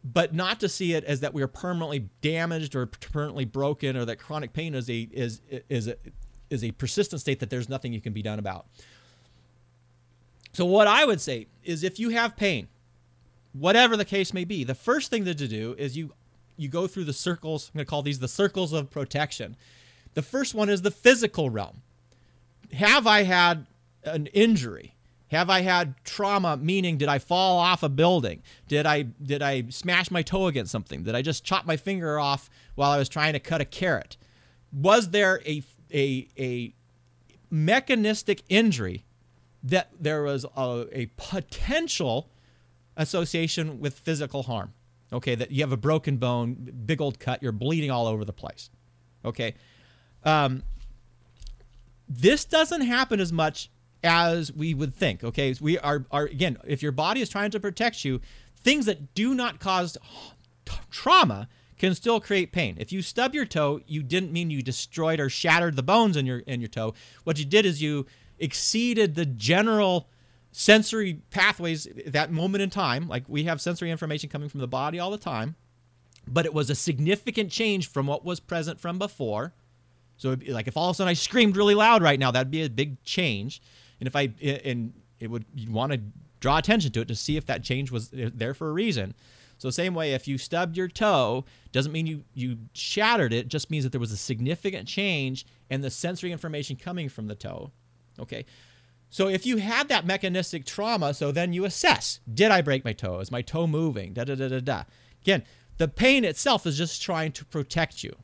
but 0.05 0.35
not 0.35 0.61
to 0.61 0.69
see 0.69 0.93
it 0.93 1.05
as 1.05 1.21
that 1.21 1.33
we 1.33 1.43
are 1.43 1.49
permanently 1.49 2.11
damaged 2.21 2.75
or 2.75 2.85
permanently 2.87 3.47
broken 3.47 3.97
or 3.97 4.05
that 4.05 4.19
chronic 4.19 4.53
pain 4.53 4.75
is 4.75 4.91
a, 4.91 5.09
is, 5.13 5.41
is 5.71 5.89
a, 5.89 5.97
is 6.51 6.63
a 6.63 6.73
persistent 6.73 7.23
state 7.23 7.41
that 7.41 7.49
there's 7.49 7.71
nothing 7.71 7.95
you 7.95 8.03
can 8.03 8.13
be 8.13 8.23
done 8.23 8.39
about. 8.39 8.67
So, 10.53 10.65
what 10.65 10.87
I 10.87 11.05
would 11.05 11.21
say 11.21 11.49
is 11.65 11.85
if 11.85 11.99
you 11.99 12.11
have 12.11 12.35
pain, 12.35 12.69
whatever 13.59 13.97
the 13.97 14.05
case 14.05 14.33
may 14.33 14.45
be, 14.45 14.65
the 14.65 14.75
first 14.75 15.11
thing 15.11 15.25
to 15.25 15.35
do 15.35 15.75
is 15.79 15.97
you 15.97 16.13
you 16.57 16.69
go 16.69 16.87
through 16.87 17.05
the 17.05 17.13
circles. 17.13 17.69
I'm 17.69 17.79
going 17.79 17.87
to 17.87 17.91
call 17.91 18.03
these 18.03 18.19
the 18.19 18.29
circles 18.29 18.73
of 18.73 18.91
protection. 18.91 19.57
The 20.15 20.23
first 20.23 20.55
one 20.55 20.71
is 20.71 20.83
the 20.83 20.91
physical 20.91 21.51
realm. 21.51 21.83
Have 22.73 23.07
I 23.07 23.25
had 23.25 23.67
an 24.05 24.27
injury? 24.29 24.95
Have 25.29 25.51
I 25.51 25.61
had 25.61 25.95
trauma 26.05 26.57
meaning 26.57 26.97
did 26.97 27.09
I 27.09 27.19
fall 27.19 27.59
off 27.59 27.83
a 27.83 27.89
building? 27.89 28.43
Did 28.69 28.87
I 28.87 29.03
did 29.03 29.43
I 29.43 29.65
smash 29.69 30.11
my 30.11 30.23
toe 30.23 30.47
against 30.47 30.73
something? 30.73 31.03
Did 31.03 31.15
I 31.15 31.23
just 31.23 31.45
chop 31.45 31.67
my 31.67 31.77
finger 31.77 32.19
off 32.19 32.49
while 32.75 32.91
I 32.91 32.99
was 32.99 33.09
trying 33.09 33.33
to 33.33 33.41
cut 33.41 33.61
a 33.61 33.65
carrot? 33.65 34.17
Was 34.73 35.11
there 35.11 35.41
a 35.45 35.63
a 35.93 36.29
a 36.39 36.75
mechanistic 37.51 38.43
injury 38.49 39.05
that 39.63 39.91
there 39.99 40.23
was 40.23 40.47
a, 40.57 40.87
a 40.93 41.07
potential 41.17 42.31
association 42.97 43.81
with 43.81 43.99
physical 43.99 44.45
harm. 44.45 44.73
Okay, 45.13 45.37
that 45.37 45.53
you 45.53 45.63
have 45.63 45.73
a 45.73 45.77
broken 45.77 46.17
bone, 46.17 46.73
big 46.85 47.01
old 47.01 47.21
cut, 47.21 47.43
you're 47.43 47.53
bleeding 47.53 47.91
all 47.91 48.07
over 48.09 48.25
the 48.25 48.33
place. 48.33 48.71
Okay, 49.25 49.55
um, 50.25 50.65
this 52.09 52.45
doesn't 52.45 52.81
happen 52.81 53.21
as 53.21 53.33
much 53.33 53.71
as 54.03 54.53
we 54.53 54.75
would 54.75 54.95
think. 54.95 55.23
Okay, 55.23 55.55
we 55.61 55.79
are, 55.79 56.07
are 56.11 56.25
again, 56.25 56.59
if 56.67 56.83
your 56.83 56.93
body 56.93 57.21
is 57.21 57.29
trying 57.29 57.51
to 57.53 57.61
protect 57.61 58.05
you, 58.05 58.21
things 58.63 58.87
that 58.87 59.15
do 59.15 59.35
not 59.35 59.61
cause 59.61 59.97
trauma 60.91 61.49
can 61.79 61.95
still 61.95 62.21
create 62.21 62.53
pain. 62.53 62.77
If 62.79 62.91
you 62.91 63.03
stub 63.03 63.35
your 63.35 63.45
toe, 63.45 63.81
you 63.87 64.03
didn't 64.03 64.33
mean 64.33 64.51
you 64.51 64.63
destroyed 64.63 65.21
or 65.21 65.29
shattered 65.29 65.77
the 65.77 65.83
bones 65.83 66.17
in 66.17 66.27
your 66.27 66.39
in 66.41 66.61
your 66.61 66.69
toe. 66.69 66.95
What 67.25 67.39
you 67.39 67.45
did 67.45 67.67
is 67.67 67.83
you 67.83 68.07
exceeded 68.39 69.15
the 69.15 69.27
general 69.27 70.09
sensory 70.59 71.21
pathways 71.29 71.87
that 72.07 72.33
moment 72.33 72.63
in 72.63 72.71
time. 72.71 73.09
Like 73.09 73.25
we 73.29 73.45
have 73.45 73.61
sensory 73.61 73.91
information 73.91 74.31
coming 74.31 74.49
from 74.49 74.61
the 74.61 74.67
body 74.67 74.99
all 74.99 75.11
the 75.11 75.19
time, 75.19 75.55
but 76.27 76.47
it 76.47 76.55
was 76.55 76.71
a 76.71 76.75
significant 76.75 77.51
change 77.51 77.91
from 77.91 78.07
what 78.07 78.25
was 78.25 78.41
present 78.41 78.81
from 78.81 78.99
before. 78.99 79.53
So, 80.17 80.35
be 80.35 80.51
like 80.55 80.67
if 80.67 80.75
all 80.75 80.89
of 80.89 80.95
a 80.95 80.97
sudden 80.97 81.11
I 81.11 81.13
screamed 81.13 81.59
really 81.59 81.75
loud 81.75 82.03
right 82.03 82.19
now, 82.19 82.31
that'd 82.31 82.51
be 82.51 82.63
a 82.63 82.71
big 82.71 83.03
change. 83.05 83.61
And 84.01 84.07
if 84.07 84.17
I 84.17 84.33
and 84.43 84.95
it 85.21 85.29
would 85.29 85.45
you 85.55 85.71
want 85.71 85.93
to 85.93 86.01
draw 86.41 86.57
attention 86.57 86.91
to 86.93 87.03
it 87.03 87.09
to 87.09 87.15
see 87.15 87.37
if 87.37 87.45
that 87.47 87.63
change 87.63 87.91
was 87.91 88.09
there 88.11 88.55
for 88.55 88.71
a 88.71 88.73
reason. 88.73 89.15
So 89.59 89.69
same 89.69 89.95
way, 89.95 90.15
if 90.15 90.27
you 90.27 90.39
stubbed 90.39 90.75
your 90.77 90.89
toe, 90.89 91.45
doesn't 91.73 91.93
mean 91.93 92.07
you 92.07 92.25
you 92.33 92.57
shattered 92.73 93.35
it. 93.35 93.49
Just 93.49 93.71
means 93.71 93.85
that 93.85 93.91
there 93.91 94.01
was 94.01 94.13
a 94.13 94.17
significant 94.17 94.89
change 94.89 95.45
in 95.69 95.83
the 95.83 95.91
sensory 95.91 96.33
information 96.33 96.77
coming 96.77 97.11
from 97.11 97.27
the 97.27 97.35
toe. 97.35 97.73
Okay. 98.19 98.47
So 99.09 99.29
if 99.29 99.47
you 99.47 99.59
had 99.59 99.89
that 99.89 100.07
mechanistic 100.07 100.65
trauma, 100.65 101.15
so 101.15 101.33
then 101.33 101.53
you 101.53 101.65
assess: 101.65 102.21
Did 102.33 102.51
I 102.51 102.61
break 102.61 102.85
my 102.85 102.93
toe? 102.93 103.21
Is 103.21 103.31
my 103.31 103.43
toe 103.43 103.67
moving? 103.67 104.13
Da 104.13 104.25
da 104.25 104.35
da 104.35 104.49
da 104.49 104.61
da. 104.61 104.83
Again, 105.23 105.45
the 105.79 105.89
pain 105.89 106.25
itself 106.25 106.67
is 106.67 106.77
just 106.77 107.03
trying 107.03 107.33
to 107.33 107.45
protect 107.45 108.03
you, 108.03 108.15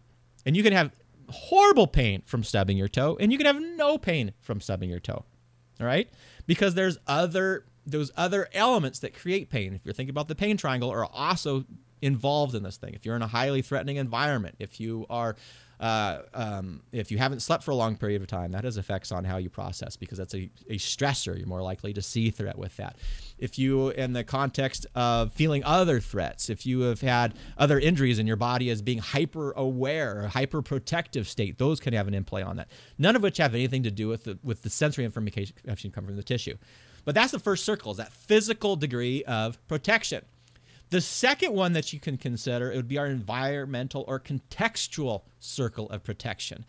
and 0.45 0.57
you 0.57 0.63
can 0.63 0.73
have 0.73 0.93
horrible 1.31 1.87
pain 1.87 2.23
from 2.27 2.45
stubbing 2.45 2.77
your 2.77 2.89
toe, 2.89 3.17
and 3.21 3.33
you 3.33 3.39
can 3.39 3.47
have 3.47 3.61
no 3.61 3.99
pain 3.99 4.33
from 4.41 4.61
stubbing 4.61 4.91
your 4.91 5.01
toe. 5.01 5.25
All 5.81 5.87
right, 5.87 6.09
because 6.47 6.75
there's 6.75 6.99
other 7.07 7.65
those 7.87 8.13
other 8.17 8.49
elements 8.53 9.01
that 9.01 9.15
create 9.15 9.51
pain. 9.51 9.75
If 9.75 9.85
you're 9.85 9.95
thinking 9.95 10.11
about 10.11 10.29
the 10.29 10.35
pain 10.35 10.57
triangle, 10.57 10.91
are 10.91 11.07
also 11.07 11.65
involved 12.01 12.55
in 12.55 12.63
this 12.63 12.77
thing. 12.77 12.95
If 12.95 13.07
you're 13.07 13.17
in 13.17 13.23
a 13.23 13.29
highly 13.29 13.63
threatening 13.63 13.97
environment, 13.97 14.57
if 14.59 14.81
you 14.81 15.07
are 15.09 15.37
uh, 15.83 16.23
um, 16.33 16.83
if 16.93 17.11
you 17.11 17.19
haven't 17.19 17.41
slept 17.41 17.65
for 17.65 17.73
a 17.73 17.75
long 17.75 17.97
period 17.97 18.23
of 18.23 18.29
time, 18.29 18.53
that 18.53 18.63
has 18.63 18.77
effects 18.79 19.11
on 19.11 19.25
how 19.25 19.37
you 19.37 19.51
process 19.51 19.97
because 19.97 20.17
that's 20.17 20.35
a, 20.35 20.49
a 20.71 20.77
stressor. 20.77 21.37
You're 21.37 21.49
more 21.49 21.61
likely 21.61 21.93
to 21.93 22.01
see 22.01 22.31
threat 22.31 22.57
with 22.57 22.77
that. 22.77 22.97
If 23.37 23.59
you, 23.59 23.89
in 23.89 24.13
the 24.13 24.23
context 24.23 24.87
of 24.95 25.33
feeling 25.33 25.65
other 25.65 25.99
threats, 25.99 26.49
if 26.49 26.65
you 26.65 26.83
have 26.83 27.01
had 27.01 27.35
other 27.59 27.81
injuries 27.81 28.21
and 28.21 28.29
your 28.29 28.37
body 28.37 28.71
is 28.71 28.81
being 28.81 28.99
hyper 28.99 29.51
aware, 29.53 30.29
hyper 30.29 30.63
protective 30.63 31.27
state, 31.27 31.59
those 31.59 31.81
can 31.81 31.93
have 31.93 32.07
an 32.07 32.15
in-play 32.15 32.43
on 32.43 32.57
that. 32.57 32.69
None 32.97 33.17
of 33.17 33.23
which 33.23 33.39
have 33.39 33.55
anything 33.55 33.83
to 33.83 33.91
do 33.91 34.07
with 34.07 34.23
the, 34.23 34.39
with 34.45 34.63
the 34.63 34.71
sensory 34.71 35.05
information 35.05 35.53
coming 35.67 36.09
from 36.09 36.17
the 36.17 36.23
tissue. 36.23 36.57
But 37.05 37.17
that's 37.17 37.33
the 37.33 37.41
first 37.41 37.65
circle, 37.65 37.91
is 37.91 37.97
that 37.97 38.13
physical 38.13 38.77
degree 38.77 39.25
of 39.25 39.59
protection. 39.67 40.25
The 40.93 41.01
second 41.01 41.55
one 41.55 41.73
that 41.73 41.95
you 41.95 41.99
can 41.99 42.19
consider 42.19 42.71
it 42.71 42.77
would 42.77 42.87
be 42.87 42.99
our 42.99 43.07
environmental 43.07 44.05
or 44.07 44.21
contextual 44.21 45.23
circle 45.41 45.89
of 45.89 46.05
protection. 46.05 46.67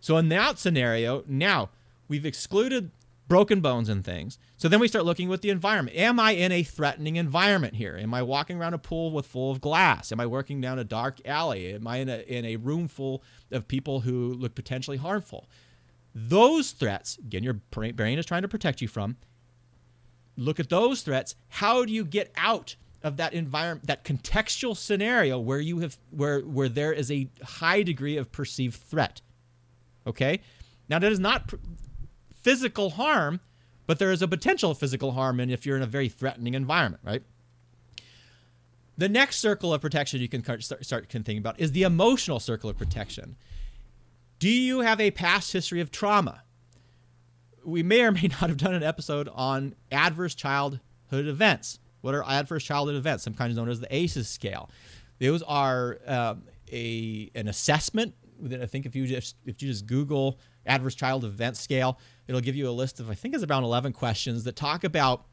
So 0.00 0.16
in 0.16 0.30
that 0.30 0.58
scenario, 0.58 1.22
now 1.26 1.68
we've 2.08 2.24
excluded 2.24 2.90
broken 3.28 3.60
bones 3.60 3.90
and 3.90 4.02
things. 4.02 4.38
So 4.56 4.70
then 4.70 4.80
we 4.80 4.88
start 4.88 5.04
looking 5.04 5.28
with 5.28 5.42
the 5.42 5.50
environment. 5.50 5.98
Am 5.98 6.18
I 6.18 6.30
in 6.30 6.50
a 6.50 6.62
threatening 6.62 7.16
environment 7.16 7.74
here? 7.74 7.98
Am 8.00 8.14
I 8.14 8.22
walking 8.22 8.56
around 8.56 8.72
a 8.72 8.78
pool 8.78 9.10
with 9.10 9.26
full 9.26 9.50
of 9.50 9.60
glass? 9.60 10.12
Am 10.12 10.18
I 10.18 10.24
working 10.24 10.62
down 10.62 10.78
a 10.78 10.84
dark 10.84 11.20
alley? 11.26 11.74
Am 11.74 11.86
I 11.86 11.98
in 11.98 12.08
a 12.08 12.20
in 12.20 12.46
a 12.46 12.56
room 12.56 12.88
full 12.88 13.22
of 13.50 13.68
people 13.68 14.00
who 14.00 14.32
look 14.32 14.54
potentially 14.54 14.96
harmful? 14.96 15.46
Those 16.14 16.70
threats, 16.70 17.18
again, 17.18 17.42
your 17.42 17.60
brain 17.70 18.18
is 18.18 18.24
trying 18.24 18.42
to 18.42 18.48
protect 18.48 18.80
you 18.80 18.88
from. 18.88 19.18
Look 20.38 20.58
at 20.58 20.70
those 20.70 21.02
threats. 21.02 21.34
How 21.50 21.84
do 21.84 21.92
you 21.92 22.06
get 22.06 22.32
out 22.34 22.76
of 23.02 23.16
that 23.16 23.32
environment 23.32 23.86
that 23.86 24.04
contextual 24.04 24.76
scenario 24.76 25.38
where 25.38 25.60
you 25.60 25.78
have 25.78 25.96
where 26.10 26.40
where 26.40 26.68
there 26.68 26.92
is 26.92 27.10
a 27.10 27.28
high 27.42 27.82
degree 27.82 28.16
of 28.16 28.32
perceived 28.32 28.74
threat 28.74 29.20
okay? 30.06 30.40
Now 30.88 30.98
that 30.98 31.12
is 31.12 31.20
not 31.20 31.48
pr- 31.48 31.56
physical 32.34 32.90
harm 32.90 33.40
but 33.86 33.98
there 33.98 34.12
is 34.12 34.20
a 34.20 34.28
potential 34.28 34.74
physical 34.74 35.12
harm 35.12 35.38
and 35.40 35.50
if 35.50 35.64
you're 35.64 35.76
in 35.76 35.82
a 35.82 35.86
very 35.86 36.08
threatening 36.08 36.54
environment 36.54 37.02
right? 37.04 37.22
The 38.96 39.08
next 39.08 39.38
circle 39.38 39.72
of 39.72 39.80
protection 39.80 40.20
you 40.20 40.28
can 40.28 40.42
start, 40.60 40.84
start 40.84 41.08
thinking 41.08 41.38
about 41.38 41.60
is 41.60 41.70
the 41.70 41.84
emotional 41.84 42.40
circle 42.40 42.68
of 42.68 42.76
protection. 42.76 43.36
Do 44.40 44.48
you 44.48 44.80
have 44.80 45.00
a 45.00 45.12
past 45.12 45.52
history 45.52 45.80
of 45.80 45.92
trauma? 45.92 46.42
We 47.64 47.84
may 47.84 48.02
or 48.02 48.10
may 48.10 48.22
not 48.22 48.48
have 48.48 48.56
done 48.56 48.74
an 48.74 48.82
episode 48.82 49.28
on 49.32 49.76
adverse 49.92 50.34
childhood 50.34 50.80
events 51.12 51.78
what 52.00 52.14
are 52.14 52.24
adverse 52.24 52.64
childhood 52.64 52.96
events? 52.96 53.24
Sometimes 53.24 53.56
known 53.56 53.68
as 53.68 53.80
the 53.80 53.94
ACEs 53.94 54.28
scale. 54.28 54.70
Those 55.18 55.42
are 55.42 55.98
um, 56.06 56.44
a 56.72 57.30
an 57.34 57.48
assessment 57.48 58.14
that 58.40 58.62
I 58.62 58.66
think 58.66 58.86
if 58.86 58.94
you 58.94 59.06
just 59.06 59.36
if 59.44 59.62
you 59.62 59.68
just 59.68 59.86
Google 59.86 60.38
adverse 60.66 60.94
child 60.94 61.24
event 61.24 61.56
scale, 61.56 61.98
it'll 62.26 62.40
give 62.40 62.56
you 62.56 62.68
a 62.68 62.70
list 62.70 63.00
of 63.00 63.10
I 63.10 63.14
think 63.14 63.34
it's 63.34 63.42
about 63.42 63.62
11 63.62 63.92
questions 63.92 64.44
that 64.44 64.56
talk 64.56 64.84
about 64.84 65.24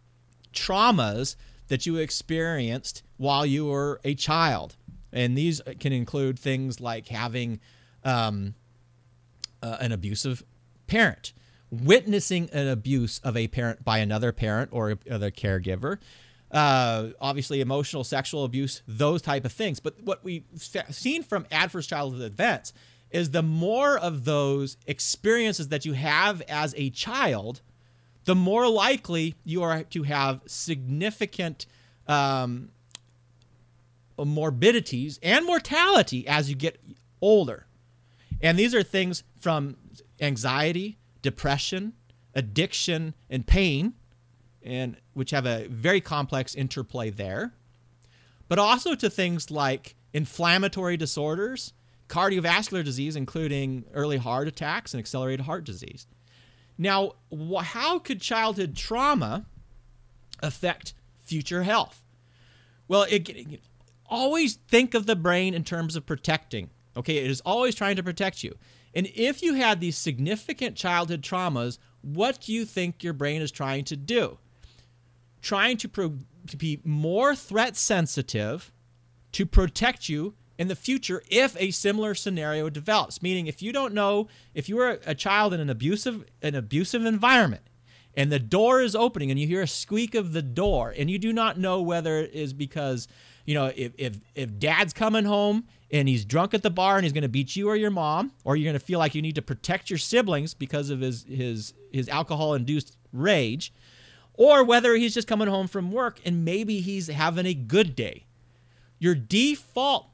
traumas 0.53 1.35
that 1.67 1.85
you 1.85 1.97
experienced 1.97 3.03
while 3.17 3.45
you 3.45 3.65
were 3.65 3.99
a 4.03 4.15
child, 4.15 4.75
and 5.11 5.37
these 5.37 5.61
can 5.79 5.93
include 5.93 6.39
things 6.39 6.79
like 6.79 7.07
having 7.07 7.59
um, 8.03 8.55
uh, 9.61 9.77
an 9.79 9.91
abusive 9.91 10.43
parent, 10.87 11.33
witnessing 11.71 12.49
an 12.53 12.67
abuse 12.67 13.19
of 13.19 13.35
a 13.35 13.47
parent 13.47 13.83
by 13.83 13.97
another 13.97 14.31
parent 14.31 14.69
or 14.71 14.97
other 15.09 15.31
caregiver. 15.31 15.97
Uh, 16.51 17.09
obviously, 17.19 17.59
emotional, 17.59 18.03
sexual 18.03 18.43
abuse, 18.45 18.81
those 18.87 19.21
type 19.21 19.45
of 19.45 19.51
things. 19.51 19.79
But 19.79 20.01
what 20.03 20.23
we've 20.23 20.45
seen 20.89 21.23
from 21.23 21.45
adverse 21.51 21.87
childhood 21.87 22.21
events 22.21 22.71
is 23.11 23.31
the 23.31 23.43
more 23.43 23.97
of 23.97 24.25
those 24.25 24.77
experiences 24.85 25.69
that 25.69 25.85
you 25.85 25.93
have 25.93 26.41
as 26.43 26.73
a 26.77 26.89
child, 26.91 27.61
the 28.25 28.35
more 28.35 28.67
likely 28.67 29.35
you 29.43 29.63
are 29.63 29.83
to 29.83 30.03
have 30.03 30.41
significant 30.45 31.65
um, 32.07 32.69
morbidities 34.17 35.19
and 35.21 35.45
mortality 35.45 36.27
as 36.27 36.49
you 36.49 36.55
get 36.55 36.79
older. 37.21 37.65
And 38.41 38.57
these 38.57 38.75
are 38.75 38.83
things 38.83 39.23
from 39.39 39.77
anxiety, 40.21 40.97
depression, 41.21 41.93
addiction, 42.33 43.13
and 43.29 43.45
pain, 43.47 43.93
and 44.65 44.97
which 45.13 45.31
have 45.31 45.45
a 45.45 45.67
very 45.67 46.01
complex 46.01 46.55
interplay 46.55 47.11
there. 47.11 47.53
But 48.47 48.59
also 48.59 48.95
to 48.95 49.09
things 49.09 49.51
like 49.51 49.95
inflammatory 50.11 50.97
disorders, 50.97 51.73
cardiovascular 52.09 52.83
disease, 52.83 53.15
including 53.15 53.85
early 53.93 54.17
heart 54.17 54.47
attacks 54.47 54.93
and 54.93 54.99
accelerated 54.99 55.45
heart 55.45 55.63
disease. 55.63 56.07
Now, 56.77 57.13
how 57.61 57.99
could 57.99 58.19
childhood 58.19 58.75
trauma 58.75 59.45
affect 60.41 60.93
future 61.23 61.63
health? 61.63 62.01
Well, 62.87 63.03
it, 63.03 63.29
it, 63.29 63.61
always 64.07 64.55
think 64.55 64.93
of 64.93 65.05
the 65.05 65.15
brain 65.15 65.53
in 65.53 65.63
terms 65.63 65.95
of 65.95 66.05
protecting. 66.05 66.69
Okay, 66.97 67.17
it 67.17 67.29
is 67.29 67.41
always 67.41 67.75
trying 67.75 67.95
to 67.95 68.03
protect 68.03 68.43
you. 68.43 68.55
And 68.93 69.07
if 69.15 69.41
you 69.41 69.55
had 69.55 69.79
these 69.79 69.97
significant 69.97 70.75
childhood 70.75 71.21
traumas, 71.21 71.77
what 72.01 72.41
do 72.41 72.53
you 72.53 72.65
think 72.65 73.03
your 73.03 73.13
brain 73.13 73.41
is 73.41 73.51
trying 73.51 73.83
to 73.85 73.97
do? 73.97 74.37
Trying 75.45 75.77
to, 75.77 75.87
pro- 75.87 76.17
to 76.47 76.57
be 76.57 76.81
more 76.83 77.35
threat 77.35 77.77
sensitive 77.77 78.73
to 79.33 79.45
protect 79.45 80.09
you 80.09 80.33
in 80.57 80.69
the 80.69 80.75
future 80.75 81.21
if 81.29 81.55
a 81.59 81.69
similar 81.69 82.15
scenario 82.15 82.67
develops. 82.67 83.21
Meaning, 83.21 83.45
if 83.45 83.61
you 83.61 83.71
don't 83.71 83.93
know, 83.93 84.27
if 84.55 84.67
you 84.67 84.79
are 84.79 84.99
a 85.05 85.13
child 85.13 85.53
in 85.53 85.59
an 85.59 85.69
abusive 85.69 86.25
an 86.41 86.55
abusive 86.55 87.05
environment, 87.05 87.61
and 88.15 88.31
the 88.31 88.39
door 88.39 88.81
is 88.81 88.95
opening, 88.95 89.29
and 89.29 89.39
you 89.39 89.45
hear 89.45 89.61
a 89.61 89.67
squeak 89.67 90.15
of 90.15 90.33
the 90.33 90.41
door, 90.41 90.95
and 90.97 91.11
you 91.11 91.19
do 91.19 91.31
not 91.31 91.59
know 91.59 91.79
whether 91.79 92.17
it 92.17 92.33
is 92.33 92.53
because 92.53 93.07
you 93.45 93.53
know 93.53 93.71
if 93.75 93.91
if 93.99 94.17
if 94.33 94.57
dad's 94.57 94.93
coming 94.93 95.25
home 95.25 95.65
and 95.91 96.07
he's 96.07 96.25
drunk 96.25 96.55
at 96.55 96.63
the 96.63 96.71
bar 96.71 96.95
and 96.95 97.05
he's 97.05 97.13
going 97.13 97.21
to 97.21 97.29
beat 97.29 97.55
you 97.55 97.69
or 97.69 97.75
your 97.75 97.91
mom, 97.91 98.31
or 98.43 98.55
you're 98.55 98.71
going 98.71 98.79
to 98.79 98.83
feel 98.83 98.97
like 98.97 99.13
you 99.13 99.21
need 99.21 99.35
to 99.35 99.43
protect 99.43 99.91
your 99.91 99.99
siblings 99.99 100.55
because 100.55 100.89
of 100.89 101.01
his 101.01 101.23
his 101.27 101.73
his 101.91 102.09
alcohol 102.09 102.55
induced 102.55 102.97
rage, 103.11 103.73
or 104.37 104.63
whether 104.63 104.95
he's 104.95 105.13
just 105.13 105.27
coming 105.27 105.47
home 105.47 105.67
from 105.67 105.91
work 105.91 106.19
and 106.25 106.45
maybe 106.45 106.81
he's 106.81 107.07
having 107.07 107.45
a 107.45 107.53
good 107.53 107.95
day. 107.95 108.25
Your 108.99 109.15
default 109.15 110.07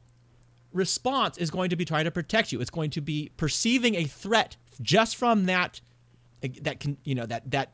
response 0.73 1.37
is 1.37 1.51
going 1.51 1.69
to 1.69 1.75
be 1.75 1.85
trying 1.85 2.05
to 2.05 2.11
protect 2.11 2.51
you. 2.51 2.61
It's 2.61 2.69
going 2.69 2.91
to 2.91 3.01
be 3.01 3.31
perceiving 3.37 3.95
a 3.95 4.05
threat 4.05 4.55
just 4.81 5.15
from 5.15 5.45
that 5.45 5.81
that 6.63 6.79
can 6.79 6.97
you 7.03 7.13
know 7.13 7.25
that 7.25 7.51
that 7.51 7.73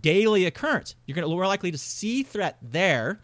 daily 0.00 0.46
occurrence. 0.46 0.94
You're 1.06 1.14
going 1.14 1.28
to 1.28 1.28
more 1.28 1.46
likely 1.46 1.70
to 1.70 1.78
see 1.78 2.22
threat 2.22 2.58
there 2.62 3.20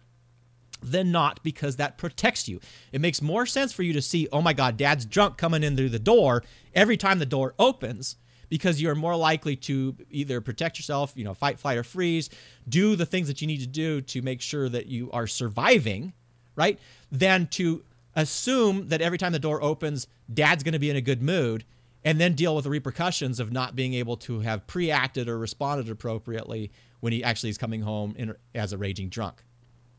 than 0.83 1.11
not 1.11 1.43
because 1.43 1.77
that 1.77 1.99
protects 1.99 2.49
you. 2.49 2.61
It 2.93 3.01
makes 3.01 3.21
more 3.21 3.47
sense 3.47 3.73
for 3.73 3.83
you 3.83 3.93
to 3.95 4.03
see, 4.03 4.29
oh 4.33 4.41
my 4.41 4.53
God, 4.53 4.77
dad's 4.77 5.05
drunk 5.05 5.37
coming 5.37 5.65
in 5.65 5.77
through 5.77 5.89
the 5.89 5.99
door 5.99 6.45
every 6.75 6.97
time 6.97 7.19
the 7.19 7.27
door 7.27 7.55
opens 7.59 8.17
because 8.49 8.81
you're 8.81 8.95
more 8.95 9.17
likely 9.17 9.57
to 9.57 9.97
either 10.11 10.41
protect 10.41 10.79
yourself, 10.79 11.13
you 11.15 11.25
know, 11.25 11.35
fight, 11.35 11.59
flight, 11.59 11.79
or 11.79 11.83
freeze, 11.83 12.31
do 12.69 12.97
the 12.97 13.07
things 13.07 13.29
that 13.29 13.41
you 13.41 13.47
need 13.47 13.61
to 13.61 13.67
do 13.67 14.01
to 14.01 14.23
make 14.23 14.41
sure 14.41 14.69
that 14.69 14.87
you 14.87 15.11
are 15.13 15.27
surviving, 15.27 16.13
right? 16.57 16.79
Than 17.13 17.47
to 17.49 17.83
assume 18.17 18.89
that 18.89 19.01
every 19.01 19.19
time 19.19 19.33
the 19.33 19.39
door 19.39 19.63
opens, 19.63 20.07
dad's 20.33 20.63
going 20.63 20.73
to 20.73 20.79
be 20.79 20.91
in 20.91 20.97
a 20.97 21.01
good 21.01 21.23
mood 21.23 21.65
and 22.05 22.21
then 22.21 22.35
deal 22.35 22.55
with 22.55 22.65
the 22.65 22.71
repercussions 22.71 23.41
of 23.41 23.53
not 23.53 23.77
being 23.77 23.95
able 23.95 24.17
to 24.17 24.41
have 24.41 24.67
pre-acted 24.67 25.29
or 25.29 25.39
responded 25.39 25.91
appropriately 25.91 26.71
when 27.01 27.13
he 27.13 27.23
actually 27.23 27.51
is 27.51 27.59
coming 27.59 27.83
home 27.83 28.15
in, 28.17 28.35
as 28.55 28.73
a 28.73 28.79
raging 28.79 29.09
drunk. 29.09 29.43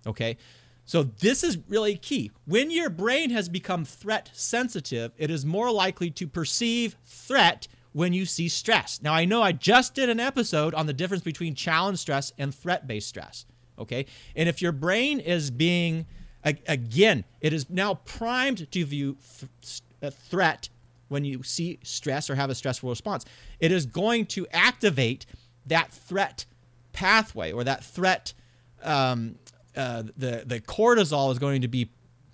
Okay? 0.07 0.37
So 0.85 1.03
this 1.03 1.43
is 1.43 1.59
really 1.67 1.95
key. 1.97 2.31
When 2.45 2.71
your 2.71 2.89
brain 2.89 3.29
has 3.29 3.47
become 3.47 3.85
threat 3.85 4.31
sensitive, 4.33 5.11
it 5.17 5.29
is 5.29 5.45
more 5.45 5.71
likely 5.71 6.09
to 6.11 6.27
perceive 6.27 6.95
threat 7.05 7.67
when 7.93 8.13
you 8.13 8.25
see 8.25 8.49
stress. 8.49 9.01
Now 9.01 9.13
I 9.13 9.25
know 9.25 9.41
I 9.41 9.51
just 9.51 9.93
did 9.95 10.09
an 10.09 10.19
episode 10.19 10.73
on 10.73 10.85
the 10.85 10.93
difference 10.93 11.23
between 11.23 11.55
challenge 11.55 11.99
stress 11.99 12.31
and 12.37 12.53
threat-based 12.53 13.07
stress, 13.07 13.45
okay? 13.77 14.05
And 14.35 14.47
if 14.47 14.61
your 14.61 14.71
brain 14.71 15.19
is 15.19 15.51
being 15.51 16.05
Again, 16.43 17.25
it 17.41 17.51
is 17.51 17.69
now 17.69 17.95
primed 17.95 18.71
to 18.71 18.85
view 18.85 19.17
th- 19.39 19.81
a 20.01 20.09
threat 20.09 20.69
when 21.09 21.25
you 21.25 21.43
see 21.43 21.79
stress 21.83 22.29
or 22.29 22.35
have 22.35 22.49
a 22.49 22.55
stressful 22.55 22.89
response. 22.89 23.25
It 23.59 23.73
is 23.73 23.85
going 23.85 24.25
to 24.27 24.47
activate 24.51 25.25
that 25.65 25.91
threat 25.91 26.45
pathway 26.93 27.51
or 27.51 27.65
that 27.65 27.83
threat. 27.83 28.33
Um, 28.81 29.35
uh, 29.75 30.03
the 30.15 30.43
the 30.45 30.61
cortisol 30.61 31.29
is 31.31 31.39
going 31.39 31.61
to 31.61 31.67
be 31.67 31.89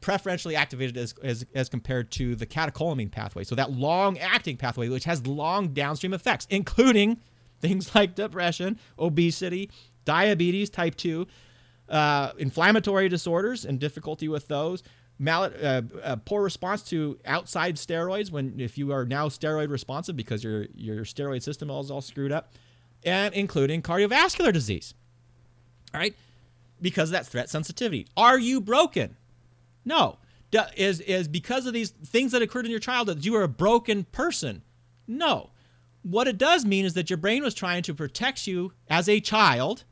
preferentially 0.05 0.55
activated 0.55 0.95
as, 0.97 1.15
as, 1.23 1.47
as 1.55 1.67
compared 1.67 2.11
to 2.11 2.35
the 2.35 2.45
catecholamine 2.45 3.09
pathway. 3.09 3.43
So 3.43 3.55
that 3.55 3.71
long 3.71 4.19
acting 4.19 4.55
pathway, 4.55 4.87
which 4.87 5.05
has 5.05 5.25
long 5.25 5.69
downstream 5.69 6.13
effects, 6.13 6.45
including 6.51 7.17
things 7.59 7.95
like 7.95 8.13
depression, 8.13 8.79
obesity, 8.99 9.71
diabetes 10.05 10.69
type 10.69 10.93
2, 10.93 11.25
uh, 11.89 12.33
inflammatory 12.37 13.09
disorders 13.09 13.65
and 13.65 13.79
difficulty 13.79 14.27
with 14.27 14.47
those. 14.47 14.83
Mal- 15.17 15.51
uh, 15.59 15.81
uh, 16.03 16.17
poor 16.17 16.43
response 16.43 16.83
to 16.83 17.17
outside 17.25 17.75
steroids 17.75 18.29
when 18.29 18.59
if 18.59 18.77
you 18.77 18.91
are 18.91 19.05
now 19.05 19.27
steroid 19.27 19.71
responsive 19.71 20.15
because 20.15 20.43
your 20.43 20.67
your 20.75 21.03
steroid 21.03 21.41
system 21.41 21.71
is 21.71 21.89
all 21.89 22.01
screwed 22.01 22.33
up, 22.33 22.51
and 23.03 23.33
including 23.33 23.81
cardiovascular 23.81 24.51
disease. 24.51 24.93
All 25.93 25.99
right, 26.01 26.13
because 26.81 27.09
of 27.09 27.13
that 27.13 27.25
threat 27.25 27.49
sensitivity. 27.49 28.07
Are 28.17 28.37
you 28.37 28.59
broken? 28.59 29.15
No. 29.85 30.17
Is 30.75 31.01
is 31.01 31.27
because 31.27 31.65
of 31.65 31.73
these 31.73 31.89
things 31.89 32.31
that 32.31 32.41
occurred 32.41 32.65
in 32.65 32.71
your 32.71 32.79
childhood 32.79 33.25
you 33.25 33.35
are 33.35 33.43
a 33.43 33.47
broken 33.47 34.05
person? 34.05 34.63
No. 35.07 35.51
What 36.01 36.27
it 36.27 36.37
does 36.37 36.65
mean 36.65 36.85
is 36.85 36.93
that 36.93 37.09
your 37.09 37.17
brain 37.17 37.43
was 37.43 37.53
trying 37.53 37.83
to 37.83 37.93
protect 37.93 38.47
you 38.47 38.73
as 38.89 39.09
a 39.09 39.19
child 39.19 39.83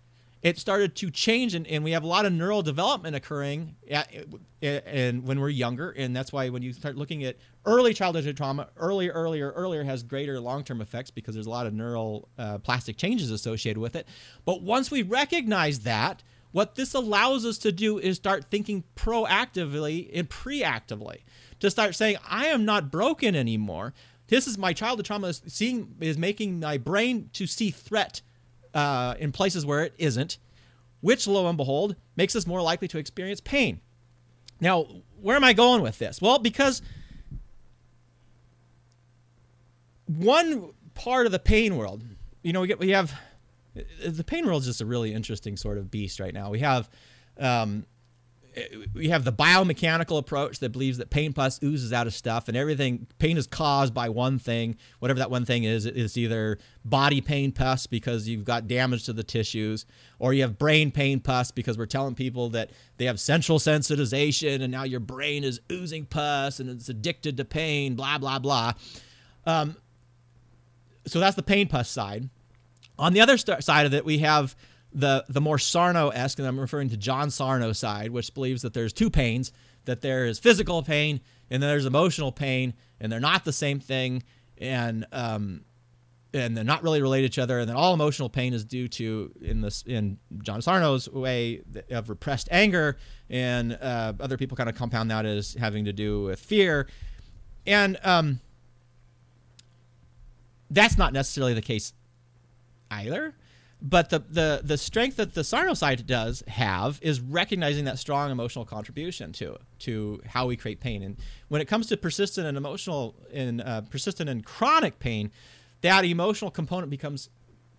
it 0.44 0.60
started 0.60 0.94
to 0.98 1.10
change 1.10 1.56
and, 1.56 1.66
and 1.68 1.84
we 1.84 1.92
have 1.92 2.04
a 2.04 2.08
lot 2.08 2.26
of 2.26 2.34
neural 2.34 2.62
development 2.62 3.16
occurring 3.16 3.76
at, 3.90 4.14
and 4.62 5.24
when 5.26 5.40
we're 5.40 5.50
younger 5.50 5.92
and 5.92 6.16
that's 6.16 6.32
why 6.32 6.50
when 6.50 6.62
you 6.62 6.74
start 6.74 6.98
looking 6.98 7.24
at 7.24 7.38
early 7.66 7.94
childhood 7.94 8.36
trauma 8.38 8.68
earlier 8.78 9.12
earlier 9.14 9.52
earlier 9.52 9.84
has 9.84 10.04
greater 10.04 10.40
long-term 10.40 10.82
effects 10.82 11.10
because 11.10 11.34
there's 11.34 11.48
a 11.48 11.50
lot 11.50 11.66
of 11.66 11.74
neural 11.74 12.28
uh, 12.38 12.58
plastic 12.60 12.98
changes 12.98 13.32
associated 13.32 13.80
with 13.80 13.96
it 13.96 14.08
but 14.46 14.62
once 14.62 14.92
we 14.92 15.02
recognize 15.02 15.80
that 15.80 16.22
what 16.54 16.76
this 16.76 16.94
allows 16.94 17.46
us 17.46 17.58
to 17.58 17.72
do 17.74 18.00
is 18.00 18.16
start 18.16 18.46
thinking 18.50 18.86
proactively 18.96 20.10
and 20.14 20.30
preactively 20.30 21.26
to 21.60 21.70
start 21.70 21.94
saying 21.96 22.16
i 22.28 22.46
am 22.46 22.64
not 22.64 22.90
broken 22.90 23.36
anymore 23.36 23.94
this 24.28 24.48
is 24.48 24.58
my 24.58 24.74
childhood 24.74 25.06
trauma 25.06 25.28
is 25.28 25.42
seeing 25.48 25.96
is 26.00 26.18
making 26.18 26.60
my 26.60 26.78
brain 26.78 27.30
to 27.34 27.46
see 27.46 27.70
threat 27.70 28.22
uh, 28.74 29.16
in 29.20 29.32
places 29.32 29.66
where 29.66 29.84
it 29.84 29.94
isn't, 29.98 30.38
which, 31.02 31.28
lo 31.28 31.48
and 31.48 31.58
behold, 31.58 31.96
makes 32.16 32.36
us 32.36 32.48
more 32.48 32.62
likely 32.62 32.88
to 32.88 32.98
experience 32.98 33.40
pain. 33.40 33.82
Now, 34.60 34.88
where 35.22 35.36
am 35.36 35.44
I 35.44 35.54
going 35.54 35.82
with 35.82 36.00
this? 36.00 36.22
Well, 36.22 36.40
because 36.40 36.82
one 40.08 40.70
part 40.96 41.26
of 41.26 41.32
the 41.32 41.40
pain 41.40 41.76
world, 41.76 42.04
you 42.42 42.54
know, 42.54 42.62
we 42.62 42.68
get 42.68 42.80
we 42.80 42.90
have 42.90 43.14
the 44.06 44.24
pain 44.24 44.46
world 44.46 44.62
is 44.62 44.68
just 44.68 44.82
a 44.82 44.86
really 44.86 45.14
interesting 45.14 45.58
sort 45.58 45.78
of 45.78 45.90
beast 45.90 46.20
right 46.20 46.34
now. 46.34 46.50
We 46.50 46.60
have 46.60 46.90
um, 47.40 47.86
we 48.94 49.10
have 49.10 49.24
the 49.24 49.34
biomechanical 49.34 50.18
approach 50.18 50.60
that 50.60 50.72
believes 50.72 51.00
that 51.00 51.10
pain 51.10 51.34
pus 51.34 51.60
oozes 51.64 51.92
out 51.92 52.06
of 52.06 52.14
stuff 52.14 52.48
and 52.48 52.56
everything 52.56 53.08
pain 53.18 53.38
is 53.38 53.48
caused 53.48 53.94
by 53.94 54.10
one 54.10 54.38
thing. 54.38 54.78
Whatever 55.00 55.20
that 55.20 55.32
one 55.32 55.46
thing 55.46 55.64
is 55.64 55.86
it's 55.86 56.18
either 56.18 56.60
body 56.86 57.20
pain 57.20 57.52
pus 57.52 57.88
because 57.88 58.28
you've 58.28 58.46
got 58.46 58.68
damage 58.68 59.06
to 59.06 59.14
the 59.14 59.24
tissues 59.24 59.86
or 60.20 60.34
you 60.34 60.44
have 60.44 60.58
brain 60.58 60.92
pain 60.92 61.20
pus 61.20 61.50
because 61.50 61.78
we're 61.78 61.88
telling 61.88 62.14
people 62.14 62.50
that 62.50 62.70
they 62.98 63.06
have 63.06 63.20
central 63.20 63.58
sensitization 63.58 64.62
and 64.62 64.72
now 64.72 64.84
your 64.84 65.00
brain 65.00 65.44
is 65.44 65.60
oozing 65.72 66.06
pus 66.06 66.60
and 66.60 66.70
it's 66.70 66.90
addicted 66.90 67.38
to 67.38 67.46
pain 67.46 67.96
blah 67.96 68.20
blah 68.20 68.38
blah. 68.38 68.74
Um, 69.48 69.78
so 71.08 71.20
that's 71.20 71.36
the 71.36 71.44
pain 71.44 71.68
pus 71.68 71.90
side 71.90 72.30
on 73.04 73.14
the 73.14 73.22
other 73.22 73.38
st- 73.38 73.64
side 73.64 73.86
of 73.86 73.94
it 73.94 74.06
we 74.06 74.20
have 74.20 74.56
the 74.94 75.26
the 75.28 75.42
more 75.42 75.58
Sarno-esque, 75.58 76.40
and 76.40 76.48
I'm 76.48 76.60
referring 76.60 76.90
to 76.90 76.98
John 76.98 77.32
Sarno 77.32 77.74
side, 77.74 78.12
which 78.12 78.34
believes 78.34 78.62
that 78.62 78.74
there's 78.74 78.94
two 78.94 79.10
pains, 79.10 79.52
that 79.86 80.02
there 80.02 80.26
is 80.26 80.40
physical 80.40 80.84
pain 80.84 81.20
and 81.50 81.62
then 81.62 81.70
there's 81.70 81.86
emotional 81.86 82.32
pain, 82.32 82.74
and 83.00 83.12
they're 83.12 83.20
not 83.20 83.46
the 83.46 83.54
same 83.54 83.80
thing, 83.80 84.24
and 84.58 85.06
um, 85.12 85.66
and 86.34 86.58
they're 86.58 86.64
not 86.64 86.82
really 86.82 87.02
related 87.02 87.32
to 87.32 87.40
each 87.40 87.44
other, 87.44 87.60
and 87.60 87.70
then 87.70 87.76
all 87.76 87.94
emotional 87.94 88.30
pain 88.30 88.54
is 88.54 88.66
due 88.66 88.88
to 88.88 89.32
in 89.42 89.62
this 89.62 89.84
in 89.84 90.18
John 90.42 90.62
Sarno's 90.62 91.10
way 91.10 91.62
of 91.92 92.10
repressed 92.10 92.48
anger, 92.52 92.98
and 93.30 93.74
uh, 93.74 94.14
other 94.20 94.38
people 94.38 94.58
kind 94.58 94.70
of 94.70 94.76
compound 94.76 95.12
that 95.12 95.26
as 95.26 95.54
having 95.54 95.86
to 95.86 95.94
do 95.94 96.24
with 96.24 96.40
fear, 96.40 96.88
and 97.68 98.00
um, 98.04 98.40
that's 100.70 100.98
not 100.98 101.14
necessarily 101.14 101.54
the 101.54 101.62
case 101.62 101.94
either 103.00 103.34
but 103.86 104.10
the, 104.10 104.20
the 104.20 104.62
the 104.64 104.78
strength 104.78 105.18
that 105.18 105.34
the 105.34 105.44
Sarno 105.44 105.74
side 105.74 106.08
does 106.08 106.42
have 106.48 107.00
is 107.02 107.20
recognizing 107.20 107.84
that 107.84 108.00
strong 108.00 108.32
emotional 108.32 108.64
contribution 108.64 109.34
to 109.34 109.58
to 109.80 110.22
how 110.26 110.48
we 110.48 110.56
create 110.56 110.80
pain. 110.80 111.04
And 111.04 111.18
when 111.50 111.62
it 111.62 111.66
comes 111.66 111.88
to 111.88 111.98
persistent 111.98 112.48
and 112.48 112.56
emotional 112.56 113.14
and 113.34 113.62
uh, 113.62 113.82
persistent 113.82 114.30
and 114.30 114.44
chronic 114.46 115.00
pain, 115.00 115.32
that 115.82 116.06
emotional 116.06 116.50
component 116.50 116.90
becomes 116.90 117.30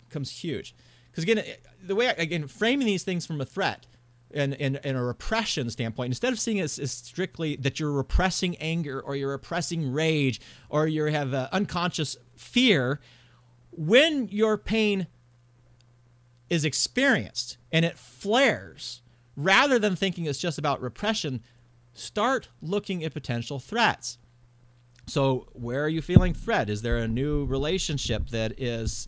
becomes 0.07 0.29
huge. 0.29 0.75
Because 1.09 1.23
again, 1.23 1.43
the 1.83 1.95
way 1.95 2.09
I, 2.09 2.11
again 2.11 2.47
framing 2.47 2.85
these 2.85 3.03
things 3.03 3.25
from 3.25 3.41
a 3.41 3.45
threat 3.45 3.87
and 4.31 4.53
in, 4.53 4.75
in, 4.83 4.95
a 4.95 5.03
repression 5.03 5.71
standpoint, 5.71 6.11
instead 6.11 6.33
of 6.33 6.39
seeing 6.39 6.57
it 6.57 6.63
as, 6.63 6.77
as, 6.77 6.91
strictly 6.91 7.55
that 7.55 7.79
you're 7.79 7.91
repressing 7.91 8.57
anger 8.57 8.99
or 8.99 9.15
you're 9.15 9.31
repressing 9.31 9.93
rage 9.93 10.41
or 10.69 10.87
you 10.87 11.05
have 11.05 11.33
uh, 11.33 11.47
unconscious 11.51 12.17
fear, 12.35 12.99
when 13.77 14.27
your 14.29 14.57
pain 14.57 15.07
is 16.49 16.63
experienced 16.65 17.57
and 17.71 17.83
it 17.83 17.97
flares, 17.97 19.01
rather 19.35 19.79
than 19.79 19.95
thinking 19.95 20.25
it's 20.25 20.39
just 20.39 20.57
about 20.57 20.81
repression, 20.81 21.41
start 21.93 22.49
looking 22.61 23.03
at 23.03 23.13
potential 23.13 23.59
threats. 23.59 24.17
So, 25.07 25.47
where 25.53 25.83
are 25.83 25.89
you 25.89 26.01
feeling 26.01 26.33
threat? 26.33 26.69
Is 26.69 26.81
there 26.81 26.97
a 26.97 27.07
new 27.07 27.45
relationship 27.45 28.29
that 28.29 28.59
is 28.59 29.07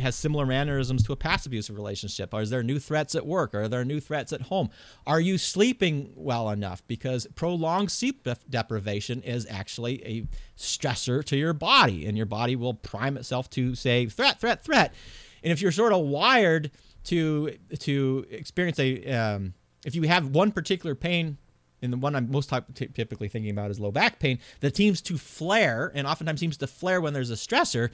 has 0.00 0.14
similar 0.14 0.46
mannerisms 0.46 1.02
to 1.04 1.12
a 1.12 1.16
past 1.16 1.46
abusive 1.46 1.76
relationship? 1.76 2.32
Is 2.34 2.50
there 2.50 2.62
new 2.62 2.78
threats 2.78 3.14
at 3.14 3.26
work? 3.26 3.54
Are 3.54 3.68
there 3.68 3.84
new 3.84 4.00
threats 4.00 4.32
at 4.32 4.42
home? 4.42 4.70
Are 5.06 5.20
you 5.20 5.38
sleeping 5.38 6.12
well 6.14 6.50
enough? 6.50 6.86
Because 6.86 7.26
prolonged 7.34 7.90
sleep 7.90 8.26
deprivation 8.48 9.22
is 9.22 9.46
actually 9.48 10.04
a 10.04 10.26
stressor 10.56 11.24
to 11.24 11.36
your 11.36 11.52
body, 11.52 12.06
and 12.06 12.16
your 12.16 12.26
body 12.26 12.56
will 12.56 12.74
prime 12.74 13.16
itself 13.16 13.50
to 13.50 13.74
say 13.74 14.06
threat, 14.06 14.40
threat, 14.40 14.64
threat. 14.64 14.94
And 15.42 15.52
if 15.52 15.62
you're 15.62 15.72
sort 15.72 15.92
of 15.92 16.00
wired 16.00 16.70
to 17.04 17.56
to 17.78 18.26
experience 18.30 18.78
a 18.78 19.06
um, 19.12 19.54
if 19.84 19.94
you 19.94 20.02
have 20.02 20.28
one 20.28 20.50
particular 20.50 20.94
pain 20.94 21.38
and 21.82 21.92
the 21.92 21.96
one 21.96 22.16
I'm 22.16 22.30
most 22.30 22.52
typically 22.74 23.28
thinking 23.28 23.50
about 23.50 23.70
is 23.70 23.78
low 23.78 23.92
back 23.92 24.18
pain 24.18 24.38
that 24.60 24.76
seems 24.76 25.00
to 25.02 25.18
flare 25.18 25.92
and 25.94 26.06
oftentimes 26.06 26.40
seems 26.40 26.56
to 26.58 26.66
flare 26.66 27.00
when 27.00 27.12
there's 27.12 27.30
a 27.30 27.34
stressor 27.34 27.90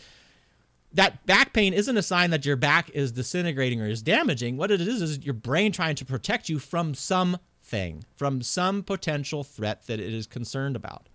that 0.95 1.25
back 1.27 1.53
pain 1.53 1.73
isn't 1.73 1.97
a 1.97 2.03
sign 2.03 2.31
that 2.31 2.45
your 2.45 2.57
back 2.57 2.91
is 2.91 3.13
disintegrating 3.13 3.81
or 3.81 3.87
is 3.87 4.03
damaging 4.03 4.57
what 4.57 4.71
it 4.71 4.81
is 4.81 5.03
is 5.03 5.19
your 5.25 5.35
brain 5.35 5.73
trying 5.73 5.95
to 5.97 6.05
protect 6.05 6.49
you 6.49 6.59
from 6.59 6.95
something 6.95 8.05
from 8.17 8.43
some 8.43 8.83
potential 8.83 9.45
threat 9.45 9.87
that 9.87 10.01
it 10.01 10.13
is 10.13 10.27
concerned 10.27 10.77
about 10.77 11.09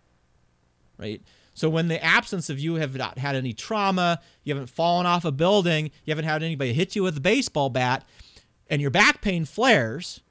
right 0.97 1.21
so 1.57 1.71
when 1.71 1.87
the 1.87 2.03
absence 2.03 2.51
of 2.51 2.59
you 2.59 2.75
have 2.75 2.95
not 2.95 3.17
had 3.17 3.35
any 3.35 3.51
trauma, 3.51 4.21
you 4.43 4.53
haven't 4.53 4.69
fallen 4.69 5.07
off 5.07 5.25
a 5.25 5.31
building, 5.31 5.89
you 6.05 6.11
haven't 6.11 6.25
had 6.25 6.43
anybody 6.43 6.71
hit 6.71 6.95
you 6.95 7.01
with 7.01 7.17
a 7.17 7.19
baseball 7.19 7.71
bat, 7.71 8.07
and 8.69 8.79
your 8.79 8.91
back 8.91 9.21
pain 9.21 9.43
flares, 9.43 10.21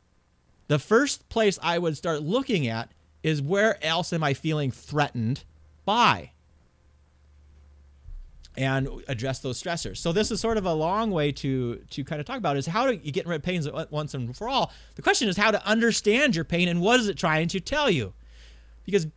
the 0.69 0.79
first 0.79 1.29
place 1.29 1.59
I 1.61 1.79
would 1.79 1.97
start 1.97 2.23
looking 2.23 2.69
at 2.69 2.93
is 3.25 3.43
where 3.43 3.85
else 3.85 4.13
am 4.13 4.23
I 4.23 4.35
feeling 4.35 4.71
threatened 4.71 5.43
by? 5.85 6.31
And 8.59 8.89
address 9.07 9.41
those 9.41 9.63
stressors. 9.63 9.99
So 9.99 10.13
this 10.13 10.31
is 10.31 10.41
sort 10.41 10.57
of 10.57 10.65
a 10.65 10.73
long 10.73 11.11
way 11.11 11.31
to 11.31 11.77
to 11.77 12.05
kind 12.05 12.21
of 12.21 12.27
talk 12.27 12.39
about 12.39 12.57
is 12.57 12.67
how 12.67 12.89
you 12.89 13.13
get 13.13 13.27
rid 13.27 13.37
of 13.37 13.43
pains 13.43 13.69
once 13.91 14.15
and 14.15 14.35
for 14.35 14.49
all. 14.49 14.73
The 14.95 15.03
question 15.03 15.29
is 15.29 15.37
how 15.37 15.51
to 15.51 15.65
understand 15.67 16.35
your 16.35 16.45
pain 16.47 16.67
and 16.67 16.81
what 16.81 16.99
is 16.99 17.07
it 17.07 17.19
trying 17.19 17.49
to 17.49 17.61
tell 17.61 17.91
you? 17.91 18.15
Because 18.87 19.09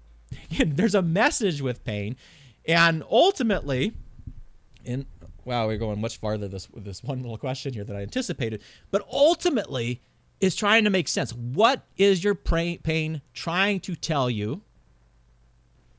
there's 0.66 0.96
a 0.96 1.02
message 1.02 1.62
with 1.62 1.84
pain, 1.84 2.16
and 2.66 3.04
ultimately, 3.08 3.92
in 4.84 5.06
wow, 5.44 5.66
we're 5.66 5.78
going 5.78 6.00
much 6.00 6.18
farther 6.18 6.48
this 6.48 6.68
this 6.76 7.04
one 7.04 7.20
little 7.20 7.38
question 7.38 7.72
here 7.72 7.84
that 7.84 7.94
I 7.94 8.02
anticipated. 8.02 8.62
But 8.90 9.06
ultimately, 9.12 10.00
is 10.42 10.56
trying 10.56 10.84
to 10.84 10.90
make 10.90 11.06
sense. 11.06 11.32
What 11.32 11.84
is 11.96 12.24
your 12.24 12.34
pain 12.34 13.22
trying 13.32 13.80
to 13.80 13.94
tell 13.94 14.28
you? 14.28 14.62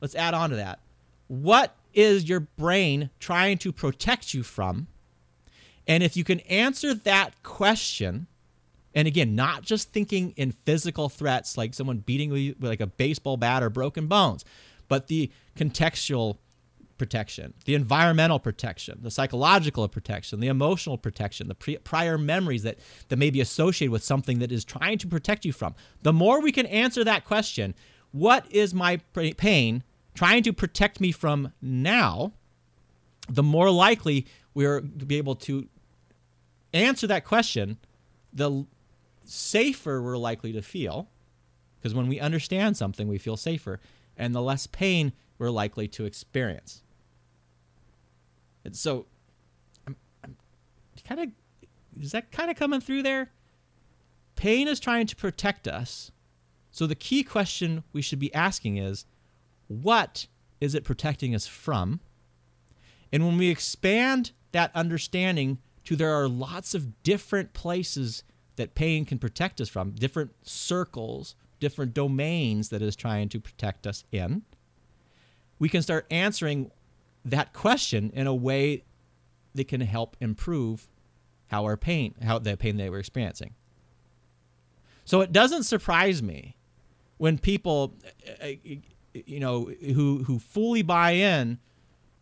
Let's 0.00 0.14
add 0.14 0.34
on 0.34 0.50
to 0.50 0.56
that. 0.56 0.80
What 1.28 1.74
is 1.94 2.28
your 2.28 2.40
brain 2.40 3.10
trying 3.18 3.58
to 3.58 3.72
protect 3.72 4.34
you 4.34 4.42
from? 4.42 4.88
And 5.86 6.02
if 6.02 6.16
you 6.16 6.24
can 6.24 6.40
answer 6.40 6.94
that 6.94 7.42
question, 7.42 8.26
and 8.94 9.08
again, 9.08 9.34
not 9.34 9.62
just 9.62 9.92
thinking 9.92 10.32
in 10.36 10.52
physical 10.52 11.08
threats 11.08 11.58
like 11.58 11.74
someone 11.74 11.98
beating 11.98 12.34
you 12.34 12.54
with 12.58 12.70
like 12.70 12.80
a 12.80 12.86
baseball 12.86 13.36
bat 13.36 13.62
or 13.62 13.70
broken 13.70 14.06
bones, 14.06 14.44
but 14.88 15.08
the 15.08 15.30
contextual 15.56 16.38
protection, 16.96 17.54
the 17.64 17.74
environmental 17.74 18.38
protection, 18.38 19.00
the 19.02 19.10
psychological 19.10 19.86
protection, 19.88 20.40
the 20.40 20.46
emotional 20.46 20.96
protection, 20.96 21.48
the 21.48 21.54
pre- 21.54 21.78
prior 21.78 22.16
memories 22.16 22.62
that, 22.62 22.78
that 23.08 23.16
may 23.16 23.30
be 23.30 23.40
associated 23.40 23.90
with 23.90 24.04
something 24.04 24.38
that 24.38 24.52
is 24.52 24.64
trying 24.64 24.98
to 24.98 25.06
protect 25.06 25.44
you 25.44 25.52
from. 25.52 25.74
The 26.02 26.12
more 26.12 26.40
we 26.40 26.52
can 26.52 26.66
answer 26.66 27.02
that 27.04 27.24
question, 27.24 27.74
what 28.12 28.50
is 28.50 28.72
my 28.72 28.98
pain 29.36 29.82
trying 30.14 30.42
to 30.44 30.52
protect 30.52 31.00
me 31.00 31.12
from 31.12 31.52
now, 31.60 32.32
the 33.28 33.42
more 33.42 33.70
likely 33.70 34.26
we're 34.54 34.80
to 34.80 35.06
be 35.06 35.16
able 35.16 35.34
to 35.34 35.68
answer 36.72 37.06
that 37.06 37.24
question, 37.24 37.78
the 38.32 38.66
safer 39.24 40.02
we're 40.02 40.16
likely 40.16 40.52
to 40.52 40.62
feel, 40.62 41.08
because 41.78 41.94
when 41.94 42.08
we 42.08 42.20
understand 42.20 42.76
something, 42.76 43.08
we 43.08 43.18
feel 43.18 43.36
safer, 43.36 43.80
and 44.16 44.34
the 44.34 44.42
less 44.42 44.66
pain 44.66 45.12
we're 45.38 45.50
likely 45.50 45.88
to 45.88 46.04
experience. 46.04 46.82
And 48.64 48.76
so, 48.76 49.06
I'm, 49.86 49.96
I'm 50.22 50.36
kind 51.06 51.20
of, 51.20 51.28
is 52.00 52.12
that 52.12 52.30
kind 52.30 52.50
of 52.50 52.56
coming 52.56 52.80
through 52.80 53.02
there? 53.02 53.30
Pain 54.36 54.68
is 54.68 54.80
trying 54.80 55.06
to 55.06 55.16
protect 55.16 55.68
us. 55.68 56.10
So 56.70 56.86
the 56.86 56.94
key 56.94 57.22
question 57.22 57.84
we 57.92 58.02
should 58.02 58.18
be 58.18 58.34
asking 58.34 58.78
is, 58.78 59.06
what 59.68 60.26
is 60.60 60.74
it 60.74 60.84
protecting 60.84 61.34
us 61.34 61.46
from? 61.46 62.00
And 63.12 63.24
when 63.24 63.38
we 63.38 63.48
expand 63.48 64.32
that 64.52 64.70
understanding 64.74 65.58
to 65.84 65.96
there 65.96 66.14
are 66.14 66.28
lots 66.28 66.74
of 66.74 67.02
different 67.02 67.52
places 67.52 68.24
that 68.56 68.74
pain 68.74 69.04
can 69.04 69.18
protect 69.18 69.60
us 69.60 69.68
from, 69.68 69.92
different 69.92 70.32
circles, 70.42 71.34
different 71.60 71.94
domains 71.94 72.68
that 72.70 72.82
is 72.82 72.96
trying 72.96 73.28
to 73.28 73.40
protect 73.40 73.86
us 73.86 74.04
in, 74.12 74.42
we 75.58 75.68
can 75.68 75.82
start 75.82 76.06
answering 76.10 76.70
that 77.24 77.52
question 77.52 78.10
in 78.14 78.26
a 78.26 78.34
way 78.34 78.84
that 79.54 79.68
can 79.68 79.80
help 79.80 80.16
improve 80.20 80.88
how 81.48 81.64
our 81.64 81.76
pain, 81.76 82.14
how 82.22 82.38
the 82.38 82.56
pain 82.56 82.76
that 82.76 82.90
we're 82.90 82.98
experiencing. 82.98 83.54
So 85.04 85.20
it 85.20 85.32
doesn't 85.32 85.64
surprise 85.64 86.22
me 86.22 86.56
when 87.18 87.38
people, 87.38 87.94
you 89.14 89.40
know, 89.40 89.64
who 89.64 90.24
who 90.24 90.38
fully 90.38 90.82
buy 90.82 91.12
in 91.12 91.58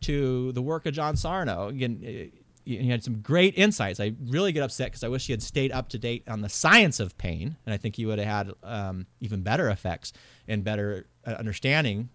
to 0.03 0.53
the 0.53 0.63
work 0.63 0.87
of 0.87 0.95
John 0.95 1.17
Sarno. 1.17 1.69
Again, 1.69 2.31
he 2.65 2.89
had 2.89 3.03
some 3.03 3.21
great 3.21 3.55
insights. 3.57 3.99
I 3.99 4.15
really 4.27 4.53
get 4.53 4.63
upset 4.63 4.89
because 4.89 5.03
I 5.03 5.09
wish 5.09 5.27
he 5.27 5.33
had 5.33 5.43
stayed 5.43 5.73
up 5.73 5.89
to 5.91 5.99
date 5.99 6.25
on 6.29 6.43
the 6.43 6.49
science 6.49 7.01
of 7.01 7.17
pain, 7.19 7.57
and 7.67 7.75
I 7.75 7.77
think 7.77 7.97
he 7.97 8.07
would 8.07 8.19
have 8.19 8.29
had 8.29 8.53
um, 8.63 9.07
even 9.21 9.43
better 9.43 9.69
effects 9.69 10.13
and 10.47 10.63
better 10.63 11.07
uh, 11.27 11.33
understanding 11.33 12.09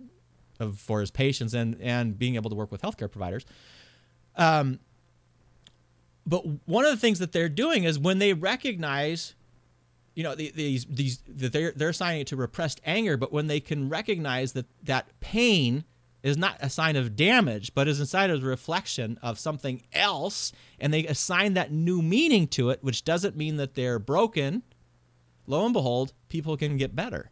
of 0.59 0.79
for 0.79 1.01
his 1.01 1.11
patients 1.11 1.53
and 1.53 1.77
and 1.81 2.17
being 2.17 2.35
able 2.35 2.49
to 2.49 2.55
work 2.55 2.71
with 2.71 2.81
healthcare 2.81 3.11
providers. 3.11 3.45
Um, 4.35 4.79
but 6.25 6.43
one 6.67 6.83
of 6.85 6.91
the 6.91 6.97
things 6.97 7.19
that 7.19 7.31
they're 7.31 7.49
doing 7.49 7.85
is 7.85 7.97
when 7.97 8.19
they 8.19 8.33
recognize 8.33 9.33
you 10.17 10.23
know 10.23 10.33
these 10.33 10.87
these 10.89 11.21
they're 11.27 11.71
they're 11.75 11.89
assigning 11.89 12.21
it 12.21 12.27
to 12.27 12.35
repressed 12.35 12.81
anger, 12.83 13.17
but 13.17 13.31
when 13.31 13.45
they 13.45 13.59
can 13.59 13.87
recognize 13.87 14.53
that 14.53 14.65
that 14.83 15.07
pain 15.19 15.83
is 16.23 16.35
not 16.35 16.57
a 16.59 16.71
sign 16.71 16.95
of 16.95 17.15
damage, 17.15 17.75
but 17.75 17.87
is 17.87 17.99
inside 17.99 18.31
of 18.31 18.43
a 18.43 18.47
reflection 18.47 19.19
of 19.21 19.37
something 19.37 19.83
else, 19.93 20.51
and 20.79 20.91
they 20.91 21.05
assign 21.05 21.53
that 21.53 21.71
new 21.71 22.01
meaning 22.01 22.47
to 22.47 22.71
it, 22.71 22.83
which 22.83 23.05
doesn't 23.05 23.37
mean 23.37 23.57
that 23.57 23.75
they're 23.75 23.99
broken. 23.99 24.63
Lo 25.45 25.63
and 25.63 25.73
behold, 25.73 26.13
people 26.29 26.57
can 26.57 26.77
get 26.77 26.95
better. 26.95 27.29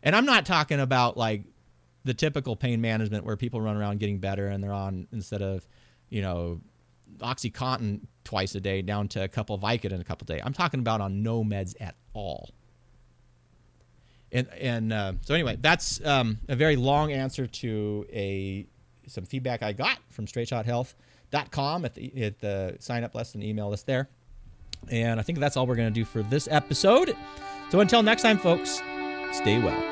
And 0.00 0.14
I'm 0.14 0.24
not 0.24 0.46
talking 0.46 0.78
about 0.78 1.16
like 1.16 1.42
the 2.04 2.14
typical 2.14 2.54
pain 2.54 2.80
management 2.80 3.24
where 3.24 3.36
people 3.36 3.60
run 3.60 3.76
around 3.76 3.98
getting 3.98 4.20
better 4.20 4.46
and 4.46 4.62
they're 4.62 4.72
on 4.72 5.08
instead 5.10 5.42
of, 5.42 5.66
you 6.08 6.22
know, 6.22 6.60
OxyContin 7.18 8.02
twice 8.30 8.54
a 8.54 8.60
day 8.60 8.80
down 8.80 9.08
to 9.08 9.24
a 9.24 9.28
couple 9.28 9.56
of 9.56 9.60
Vicodin 9.60 10.00
a 10.00 10.04
couple 10.04 10.22
of 10.22 10.28
days. 10.28 10.40
I'm 10.44 10.52
talking 10.52 10.78
about 10.78 11.00
on 11.00 11.24
no 11.24 11.42
meds 11.42 11.74
at 11.80 11.96
all. 12.14 12.50
And 14.30 14.48
and 14.50 14.92
uh, 14.92 15.14
so 15.22 15.34
anyway, 15.34 15.58
that's 15.60 16.00
um, 16.04 16.38
a 16.48 16.54
very 16.54 16.76
long 16.76 17.10
answer 17.10 17.48
to 17.48 18.06
a 18.12 18.66
some 19.08 19.24
feedback 19.24 19.64
I 19.64 19.72
got 19.72 19.98
from 20.10 20.26
StraightShotHealth.com 20.26 21.84
at 21.84 21.94
the 21.94 22.22
at 22.22 22.38
the 22.38 22.76
sign 22.78 23.02
up 23.02 23.16
list 23.16 23.34
and 23.34 23.42
email 23.42 23.68
list 23.68 23.86
there. 23.86 24.08
And 24.88 25.18
I 25.18 25.24
think 25.24 25.40
that's 25.40 25.56
all 25.56 25.66
we're 25.66 25.74
going 25.74 25.92
to 25.92 26.00
do 26.00 26.04
for 26.04 26.22
this 26.22 26.46
episode. 26.48 27.16
So 27.70 27.80
until 27.80 28.04
next 28.04 28.22
time, 28.22 28.38
folks, 28.38 28.80
stay 29.32 29.58
well. 29.58 29.89